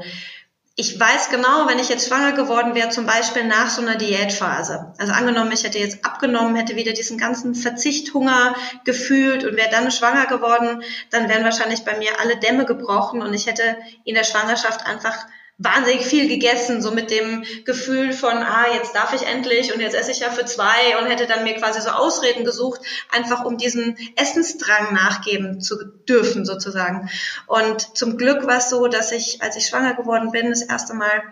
[0.80, 4.94] ich weiß genau, wenn ich jetzt schwanger geworden wäre, zum Beispiel nach so einer Diätphase.
[5.00, 9.90] Also angenommen, ich hätte jetzt abgenommen, hätte wieder diesen ganzen Verzichthunger gefühlt und wäre dann
[9.90, 14.24] schwanger geworden, dann wären wahrscheinlich bei mir alle Dämme gebrochen und ich hätte in der
[14.24, 15.26] Schwangerschaft einfach
[15.60, 19.96] wahnsinnig viel gegessen, so mit dem Gefühl von, ah, jetzt darf ich endlich und jetzt
[19.96, 23.58] esse ich ja für zwei und hätte dann mir quasi so Ausreden gesucht, einfach um
[23.58, 27.10] diesen Essensdrang nachgeben zu dürfen sozusagen.
[27.48, 30.94] Und zum Glück war es so, dass ich, als ich schwanger geworden bin, das erste
[30.94, 31.24] Mal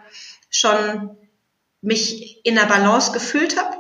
[0.50, 1.18] schon
[1.82, 3.78] mich in der Balance gefühlt habe.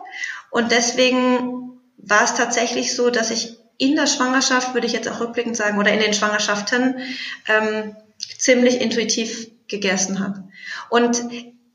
[0.52, 5.20] Und deswegen war es tatsächlich so, dass ich in der Schwangerschaft, würde ich jetzt auch
[5.20, 7.00] rückblickend sagen, oder in den Schwangerschaften,
[7.48, 7.96] ähm,
[8.38, 10.50] ziemlich intuitiv gegessen habe.
[10.90, 11.22] Und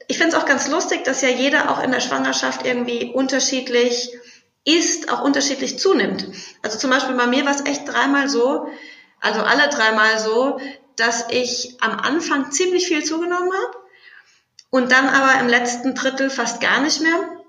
[0.08, 4.10] ich finde es auch ganz lustig, dass ja jeder auch in der Schwangerschaft irgendwie unterschiedlich
[4.64, 6.26] isst, auch unterschiedlich zunimmt.
[6.62, 8.68] Also zum Beispiel bei mir war es echt dreimal so,
[9.20, 10.60] also alle dreimal so,
[10.96, 13.78] dass ich am Anfang ziemlich viel zugenommen habe
[14.70, 17.39] und dann aber im letzten Drittel fast gar nicht mehr.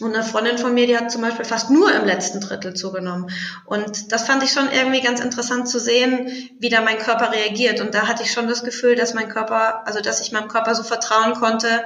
[0.00, 3.30] Und eine Freundin von mir, die hat zum Beispiel fast nur im letzten Drittel zugenommen.
[3.64, 7.80] Und das fand ich schon irgendwie ganz interessant zu sehen, wie da mein Körper reagiert.
[7.80, 10.74] Und da hatte ich schon das Gefühl, dass mein Körper, also dass ich meinem Körper
[10.74, 11.84] so vertrauen konnte,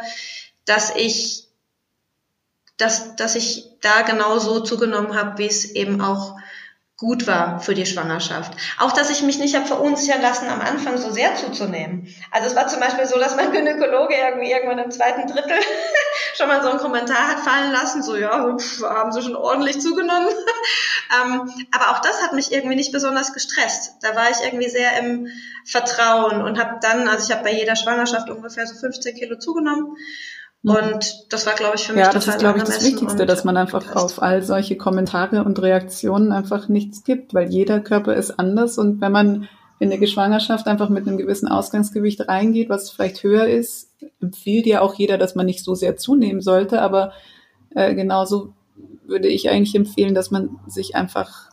[0.65, 1.47] dass ich,
[2.79, 6.40] dass, dass ich da genau so zugenommen habe, wie es eben auch
[7.01, 8.53] gut war für die Schwangerschaft.
[8.79, 12.15] Auch, dass ich mich nicht habe verunsichern lassen, am Anfang so sehr zuzunehmen.
[12.31, 15.57] Also es war zum Beispiel so, dass mein Gynäkologe irgendwie irgendwann im zweiten Drittel
[16.37, 19.81] schon mal so einen Kommentar hat fallen lassen, so ja, pf, haben sie schon ordentlich
[19.81, 20.29] zugenommen.
[21.25, 23.95] ähm, aber auch das hat mich irgendwie nicht besonders gestresst.
[24.03, 25.29] Da war ich irgendwie sehr im
[25.65, 29.97] Vertrauen und habe dann, also ich habe bei jeder Schwangerschaft ungefähr so 15 Kilo zugenommen.
[30.63, 33.45] Und das war, glaube ich, für mich Ja, das ist, glaube ich, das Wichtigste, dass
[33.45, 33.97] man einfach passt.
[33.97, 39.01] auf all solche Kommentare und Reaktionen einfach nichts gibt, weil jeder Körper ist anders und
[39.01, 43.89] wenn man in der Geschwangerschaft einfach mit einem gewissen Ausgangsgewicht reingeht, was vielleicht höher ist,
[44.21, 47.13] empfiehlt ja auch jeder, dass man nicht so sehr zunehmen sollte, aber
[47.75, 48.53] äh, genauso
[49.07, 51.49] würde ich eigentlich empfehlen, dass man sich einfach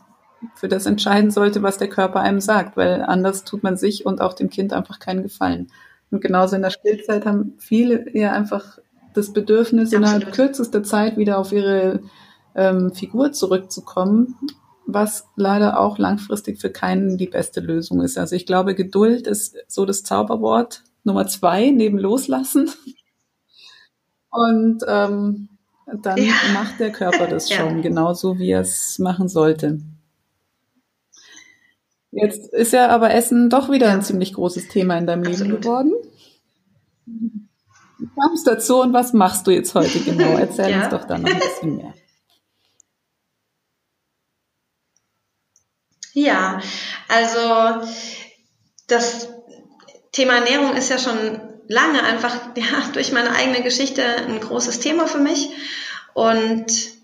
[0.56, 4.20] für das entscheiden sollte, was der Körper einem sagt, weil anders tut man sich und
[4.20, 5.72] auch dem Kind einfach keinen Gefallen.
[6.12, 8.80] Und genauso in der Stillzeit haben viele ja einfach
[9.14, 10.08] das Bedürfnis, Absolut.
[10.08, 12.02] innerhalb kürzester Zeit wieder auf ihre
[12.56, 14.36] ähm, Figur zurückzukommen,
[14.86, 18.18] was leider auch langfristig für keinen die beste Lösung ist.
[18.18, 22.70] Also ich glaube, Geduld ist so das Zauberwort Nummer zwei neben Loslassen.
[24.30, 25.50] Und ähm,
[26.02, 26.34] dann ja.
[26.54, 27.82] macht der Körper das schon ja.
[27.82, 29.80] genauso, wie er es machen sollte.
[32.12, 33.94] Jetzt ist ja aber Essen doch wieder ja.
[33.94, 35.48] ein ziemlich großes Thema in deinem Absolut.
[35.48, 35.94] Leben geworden.
[38.00, 40.38] Wie kamst dazu und was machst du jetzt heute genau?
[40.38, 40.82] Erzähl ja.
[40.82, 41.94] uns doch da noch ein bisschen mehr.
[46.14, 46.62] Ja,
[47.08, 47.88] also
[48.88, 49.30] das
[50.12, 55.08] Thema Ernährung ist ja schon lange einfach ja, durch meine eigene Geschichte ein großes Thema
[55.08, 55.50] für mich.
[56.14, 56.97] Und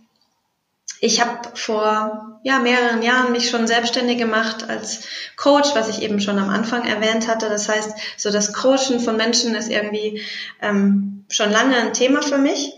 [1.04, 5.02] ich habe vor ja, mehreren Jahren mich schon selbstständig gemacht als
[5.36, 7.50] Coach, was ich eben schon am Anfang erwähnt hatte.
[7.50, 10.22] Das heißt, so das Coachen von Menschen ist irgendwie
[10.62, 12.72] ähm, schon lange ein Thema für mich.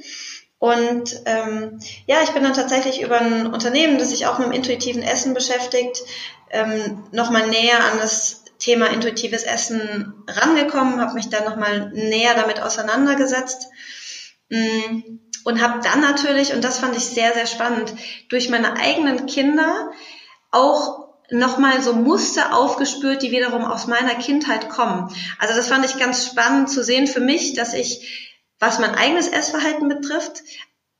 [0.57, 4.53] Und ähm, ja, ich bin dann tatsächlich über ein Unternehmen, das sich auch mit dem
[4.53, 6.01] intuitiven Essen beschäftigt,
[6.49, 12.59] ähm, nochmal näher an das Thema intuitives Essen rangekommen, habe mich dann nochmal näher damit
[12.59, 13.67] auseinandergesetzt.
[14.49, 17.93] Mm und habe dann natürlich, und das fand ich sehr, sehr spannend,
[18.29, 19.91] durch meine eigenen Kinder
[20.51, 25.15] auch nochmal so Muster aufgespürt, die wiederum aus meiner Kindheit kommen.
[25.39, 29.27] Also das fand ich ganz spannend zu sehen für mich, dass ich, was mein eigenes
[29.27, 30.41] Essverhalten betrifft,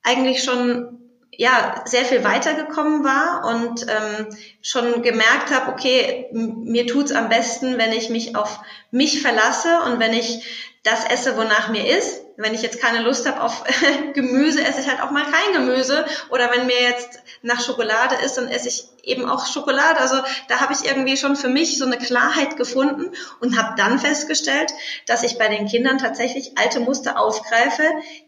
[0.04, 1.00] eigentlich schon
[1.32, 4.28] ja sehr viel weitergekommen war und ähm,
[4.62, 8.60] schon gemerkt habe, okay, mir tut's am besten, wenn ich mich auf
[8.92, 10.46] mich verlasse und wenn ich
[10.84, 12.25] das esse, wonach mir ist.
[12.38, 13.64] Wenn ich jetzt keine Lust habe auf
[14.14, 16.06] Gemüse, esse ich halt auch mal kein Gemüse.
[16.30, 20.00] Oder wenn mir jetzt nach Schokolade ist, dann esse ich eben auch Schokolade.
[20.00, 20.18] Also
[20.48, 24.72] da habe ich irgendwie schon für mich so eine Klarheit gefunden und habe dann festgestellt,
[25.08, 27.84] dass ich bei den Kindern tatsächlich alte Muster aufgreife,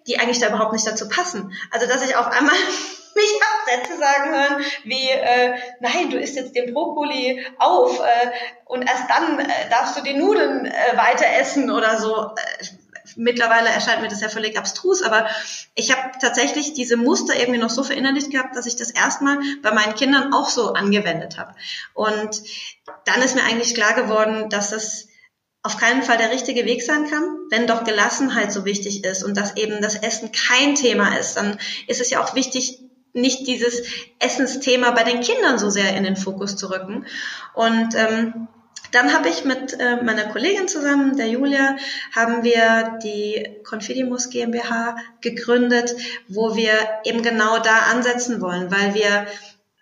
[0.07, 1.51] die eigentlich da überhaupt nicht dazu passen.
[1.71, 2.55] Also dass ich auf einmal
[3.15, 8.31] mich habe Sätze sagen hören wie, äh, nein, du isst jetzt den Brokkoli auf äh,
[8.65, 12.35] und erst dann äh, darfst du die Nudeln äh, weiter essen oder so.
[12.35, 12.65] Äh,
[13.15, 15.27] mittlerweile erscheint mir das ja völlig abstrus, aber
[15.75, 19.71] ich habe tatsächlich diese Muster irgendwie noch so verinnerlicht gehabt, dass ich das erstmal bei
[19.71, 21.53] meinen Kindern auch so angewendet habe.
[21.93, 22.41] Und
[23.05, 25.07] dann ist mir eigentlich klar geworden, dass das
[25.63, 29.35] auf keinen Fall der richtige Weg sein kann, wenn doch Gelassenheit so wichtig ist und
[29.35, 32.79] dass eben das Essen kein Thema ist, dann ist es ja auch wichtig,
[33.13, 33.81] nicht dieses
[34.19, 37.05] Essensthema bei den Kindern so sehr in den Fokus zu rücken.
[37.53, 38.47] Und ähm,
[38.91, 41.75] dann habe ich mit äh, meiner Kollegin zusammen, der Julia,
[42.15, 45.95] haben wir die Confidimus GmbH gegründet,
[46.27, 46.73] wo wir
[47.03, 49.27] eben genau da ansetzen wollen, weil wir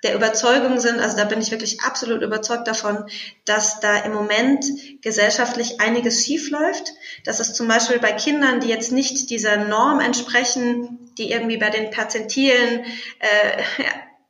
[0.05, 3.05] der Überzeugung sind, also da bin ich wirklich absolut überzeugt davon,
[3.45, 4.63] dass da im Moment
[5.01, 9.99] gesellschaftlich einiges schief läuft, dass es zum Beispiel bei Kindern, die jetzt nicht dieser Norm
[9.99, 12.85] entsprechen, die irgendwie bei den Perzentilen
[13.19, 13.63] äh,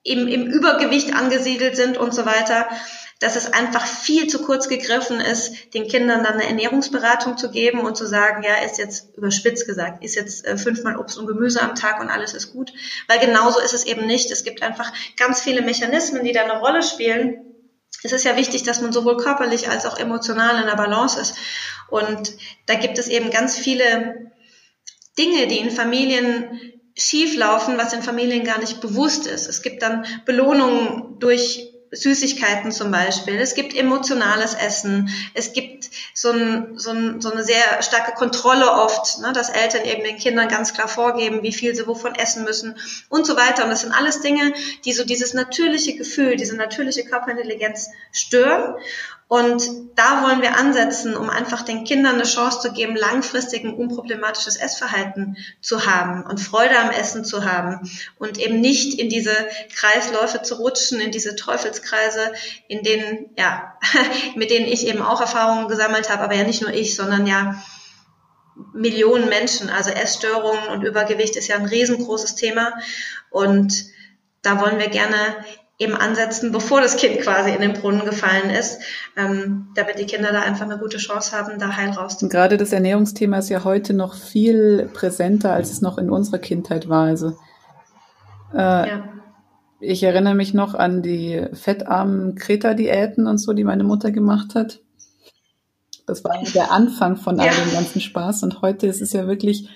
[0.03, 2.69] im, im Übergewicht angesiedelt sind und so weiter,
[3.19, 7.79] dass es einfach viel zu kurz gegriffen ist, den Kindern dann eine Ernährungsberatung zu geben
[7.79, 11.61] und zu sagen, ja, ist jetzt überspitzt gesagt, ist jetzt äh, fünfmal Obst und Gemüse
[11.61, 12.73] am Tag und alles ist gut.
[13.07, 14.31] Weil genauso ist es eben nicht.
[14.31, 17.37] Es gibt einfach ganz viele Mechanismen, die da eine Rolle spielen.
[18.03, 21.35] Es ist ja wichtig, dass man sowohl körperlich als auch emotional in der Balance ist.
[21.89, 22.33] Und
[22.65, 24.31] da gibt es eben ganz viele
[25.17, 29.47] Dinge, die in Familien schief laufen, was in Familien gar nicht bewusst ist.
[29.47, 36.31] Es gibt dann Belohnungen durch Süßigkeiten zum Beispiel, es gibt emotionales Essen, es gibt so,
[36.31, 40.47] ein, so, ein, so eine sehr starke Kontrolle oft, ne, dass Eltern eben den Kindern
[40.47, 42.77] ganz klar vorgeben, wie viel sie wovon essen müssen
[43.09, 43.63] und so weiter.
[43.63, 48.75] Und das sind alles Dinge, die so dieses natürliche Gefühl, diese natürliche Körperintelligenz stören.
[49.27, 49.63] Und
[49.95, 54.55] da wollen wir ansetzen, um einfach den Kindern eine Chance zu geben, langfristig ein unproblematisches
[54.55, 59.35] Essverhalten zu haben und Freude am Essen zu haben und eben nicht in diese
[59.75, 62.33] Kreisläufe zu rutschen, in diese Teufelskreise,
[62.67, 63.79] in denen, ja,
[64.35, 67.63] mit denen ich eben auch Erfahrungen gesammelt habe, aber ja nicht nur ich, sondern ja
[68.73, 69.69] Millionen Menschen.
[69.69, 72.73] Also Essstörungen und Übergewicht ist ja ein riesengroßes Thema
[73.31, 73.85] und
[74.43, 75.15] da wollen wir gerne
[75.77, 78.79] eben ansetzen, bevor das Kind quasi in den Brunnen gefallen ist,
[79.17, 82.31] ähm, damit die Kinder da einfach eine gute Chance haben, da heil rauszukommen.
[82.31, 86.87] Gerade das Ernährungsthema ist ja heute noch viel präsenter, als es noch in unserer Kindheit
[86.87, 87.05] war.
[87.07, 87.33] Also
[88.53, 89.09] äh, ja.
[89.81, 94.79] ich erinnere mich noch an die fettarmen Kreta-Diäten und so, die meine Mutter gemacht hat.
[96.07, 97.53] Das war der Anfang von all ja.
[97.53, 98.43] dem ganzen Spaß.
[98.43, 99.69] Und heute ist es ja wirklich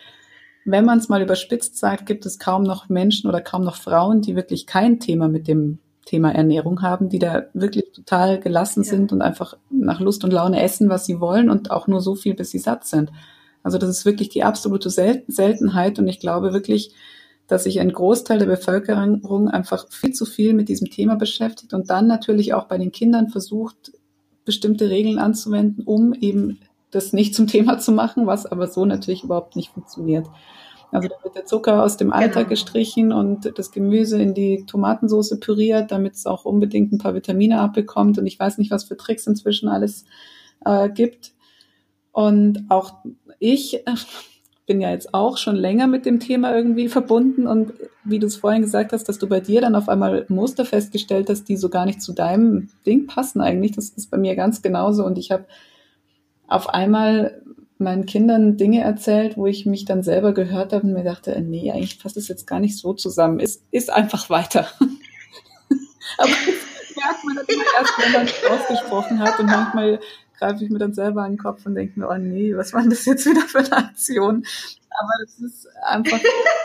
[0.66, 4.22] wenn man es mal überspitzt sagt, gibt es kaum noch Menschen oder kaum noch Frauen,
[4.22, 5.80] die wirklich kein Thema mit dem
[6.10, 8.89] Thema Ernährung haben, die da wirklich total gelassen ja.
[8.89, 12.16] sind und einfach nach Lust und Laune essen, was sie wollen und auch nur so
[12.16, 13.12] viel, bis sie satt sind.
[13.62, 16.95] Also das ist wirklich die absolute Sel Seltenheit und ich glaube wirklich,
[17.47, 21.91] dass sich ein Großteil der Bevölkerung einfach viel zu viel mit diesem Thema beschäftigt und
[21.91, 23.91] dann natürlich auch bei den Kindern versucht,
[24.45, 29.24] bestimmte Regeln anzuwenden, um eben das nicht zum Thema zu machen, was aber so natürlich
[29.24, 30.26] überhaupt nicht funktioniert.
[30.92, 32.50] Also da wird der Zucker aus dem Alltag genau.
[32.50, 37.60] gestrichen und das Gemüse in die Tomatensauce püriert, damit es auch unbedingt ein paar Vitamine
[37.60, 38.18] abbekommt.
[38.18, 40.06] Und ich weiß nicht, was für Tricks inzwischen alles
[40.66, 41.34] äh, gibt.
[42.12, 42.94] Und auch
[43.40, 43.96] ich äh,
[44.66, 47.46] bin ja jetzt auch schon länger mit dem Thema irgendwie verbunden.
[47.46, 47.74] Und
[48.04, 51.30] wie du es vorhin gesagt hast, dass du bei dir dann auf einmal Muster festgestellt
[51.30, 53.74] hast, die so gar nicht zu deinem Ding passen eigentlich.
[53.74, 55.06] Das ist bei mir ganz genauso.
[55.06, 55.46] Und ich habe
[56.48, 57.42] auf einmal
[57.80, 61.42] meinen Kindern Dinge erzählt, wo ich mich dann selber gehört habe und mir dachte, äh,
[61.42, 63.40] nee, eigentlich passt es jetzt gar nicht so zusammen.
[63.40, 64.68] Ist, ist einfach weiter.
[66.18, 70.00] Aber das merkt man dann immer erst, wenn man es ausgesprochen hat und manchmal
[70.38, 72.82] greife ich mir dann selber an den Kopf und denke mir, oh nee, was war
[72.82, 74.46] denn das jetzt wieder für eine Aktion?
[74.90, 76.20] Aber das ist einfach,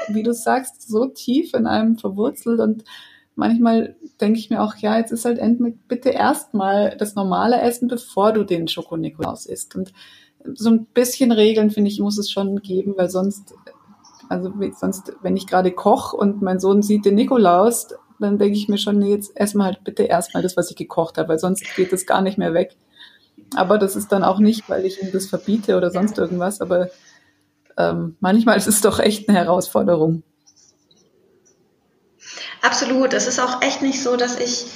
[0.08, 2.84] wie du sagst, so tief in einem verwurzelt und
[3.36, 7.88] manchmal denke ich mir auch, ja, jetzt ist halt endlich bitte erstmal das normale Essen,
[7.88, 9.74] bevor du den Schokonikolaus isst.
[9.76, 9.92] Und
[10.54, 13.54] so ein bisschen Regeln, finde ich, muss es schon geben, weil sonst,
[14.28, 17.88] also sonst, wenn ich gerade koche und mein Sohn sieht den Nikolaus,
[18.20, 21.18] dann denke ich mir schon, nee, jetzt erstmal halt bitte erstmal das, was ich gekocht
[21.18, 22.76] habe, weil sonst geht es gar nicht mehr weg.
[23.56, 26.88] Aber das ist dann auch nicht, weil ich ihm das verbiete oder sonst irgendwas, aber
[27.76, 30.22] ähm, manchmal ist es doch echt eine Herausforderung.
[32.62, 33.12] Absolut.
[33.12, 34.66] Es ist auch echt nicht so, dass ich,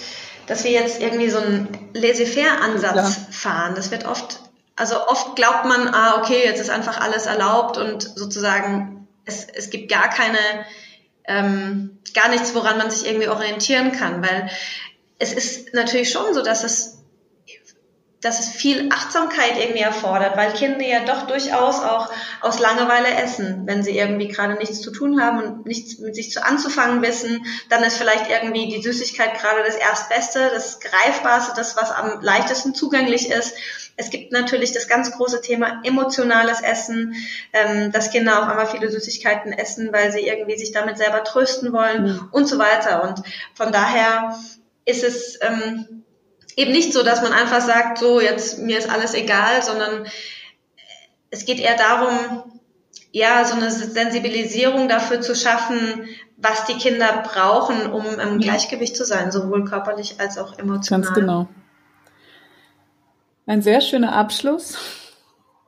[0.46, 3.26] dass wir jetzt irgendwie so einen Laissez-faire-Ansatz ja.
[3.30, 3.74] fahren.
[3.74, 4.40] Das wird oft,
[4.79, 9.70] also oft glaubt man, ah, okay, jetzt ist einfach alles erlaubt und sozusagen es, es
[9.70, 10.39] gibt gar keine,
[11.24, 14.49] ähm, gar nichts, woran man sich irgendwie orientieren kann, weil
[15.18, 16.97] es ist natürlich schon so, dass es
[18.20, 22.10] dass es viel Achtsamkeit irgendwie erfordert, weil Kinder ja doch durchaus auch
[22.40, 23.62] aus Langeweile essen.
[23.64, 27.46] Wenn sie irgendwie gerade nichts zu tun haben und nichts mit sich zu anzufangen wissen,
[27.68, 32.74] dann ist vielleicht irgendwie die Süßigkeit gerade das Erstbeste, das Greifbarste, das, was am leichtesten
[32.74, 33.54] zugänglich ist.
[33.96, 37.14] Es gibt natürlich das ganz große Thema emotionales Essen,
[37.52, 41.72] ähm, dass Kinder auf einmal viele Süßigkeiten essen, weil sie irgendwie sich damit selber trösten
[41.72, 42.28] wollen mhm.
[42.32, 43.02] und so weiter.
[43.02, 43.22] Und
[43.54, 44.36] von daher
[44.84, 45.97] ist es ähm,
[46.59, 50.06] eben nicht so, dass man einfach sagt, so jetzt mir ist alles egal, sondern
[51.30, 52.52] es geht eher darum,
[53.12, 59.04] ja, so eine Sensibilisierung dafür zu schaffen, was die Kinder brauchen, um im Gleichgewicht zu
[59.04, 61.02] sein, sowohl körperlich als auch emotional.
[61.02, 61.48] Ganz genau.
[63.46, 64.76] Ein sehr schöner Abschluss.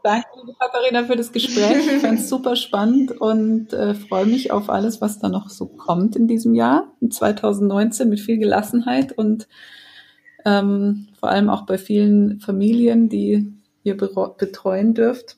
[0.02, 1.86] Danke, liebe Katharina, für das Gespräch.
[1.86, 5.66] Ich fand es super spannend und äh, freue mich auf alles, was da noch so
[5.66, 9.46] kommt in diesem Jahr, in 2019, mit viel Gelassenheit und
[10.44, 15.36] ähm, vor allem auch bei vielen Familien, die ihr betreuen dürft.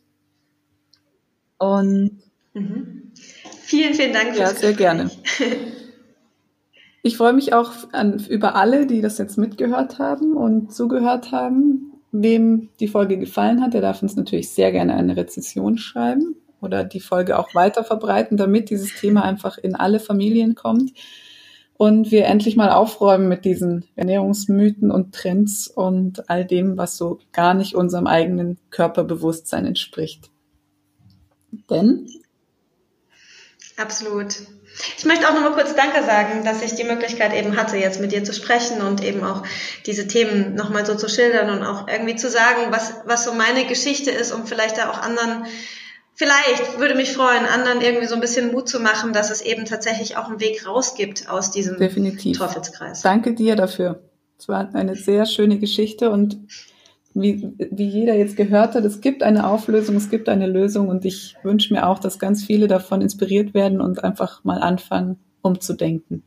[1.59, 2.19] Und
[2.55, 3.13] mhm.
[3.61, 4.37] vielen, vielen Dank.
[4.37, 5.11] Ja, sehr gerne.
[7.05, 11.95] Ich freue mich auch an, über alle, die das jetzt mitgehört haben und zugehört haben.
[12.13, 16.85] Wem die Folge gefallen hat, der darf uns natürlich sehr gerne eine Rezession schreiben oder
[16.85, 20.93] die Folge auch weiter verbreiten, damit dieses Thema einfach in alle Familien kommt
[21.83, 27.19] und wir endlich mal aufräumen mit diesen Ernährungsmythen und Trends und all dem, was so
[27.33, 30.31] gar nicht unserem eigenen Körperbewusstsein entspricht.
[31.69, 32.09] Denn
[33.77, 34.37] Absolut.
[34.97, 38.01] Ich möchte auch noch mal kurz Danke sagen, dass ich die Möglichkeit eben hatte, jetzt
[38.01, 39.43] mit dir zu sprechen und eben auch
[39.85, 43.35] diese Themen noch mal so zu schildern und auch irgendwie zu sagen, was, was so
[43.35, 45.47] meine Geschichte ist, um vielleicht da auch anderen,
[46.15, 49.65] vielleicht würde mich freuen, anderen irgendwie so ein bisschen Mut zu machen, dass es eben
[49.65, 52.39] tatsächlich auch einen Weg raus gibt aus diesem Definitiv.
[52.39, 53.03] Teufelskreis.
[53.03, 54.03] Danke dir dafür.
[54.39, 56.39] Es war eine sehr schöne Geschichte und
[57.15, 61.05] wie, wie jeder jetzt gehört hat, es gibt eine Auflösung, es gibt eine Lösung und
[61.05, 66.23] ich wünsche mir auch, dass ganz viele davon inspiriert werden und einfach mal anfangen, umzudenken.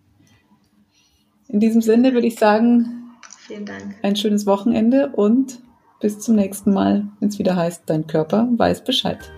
[1.48, 3.12] In diesem Sinne würde ich sagen,
[3.48, 3.96] Vielen Dank.
[4.02, 5.60] ein schönes Wochenende und
[6.00, 9.32] bis zum nächsten Mal, wenn es wieder heißt, dein Körper weiß Bescheid.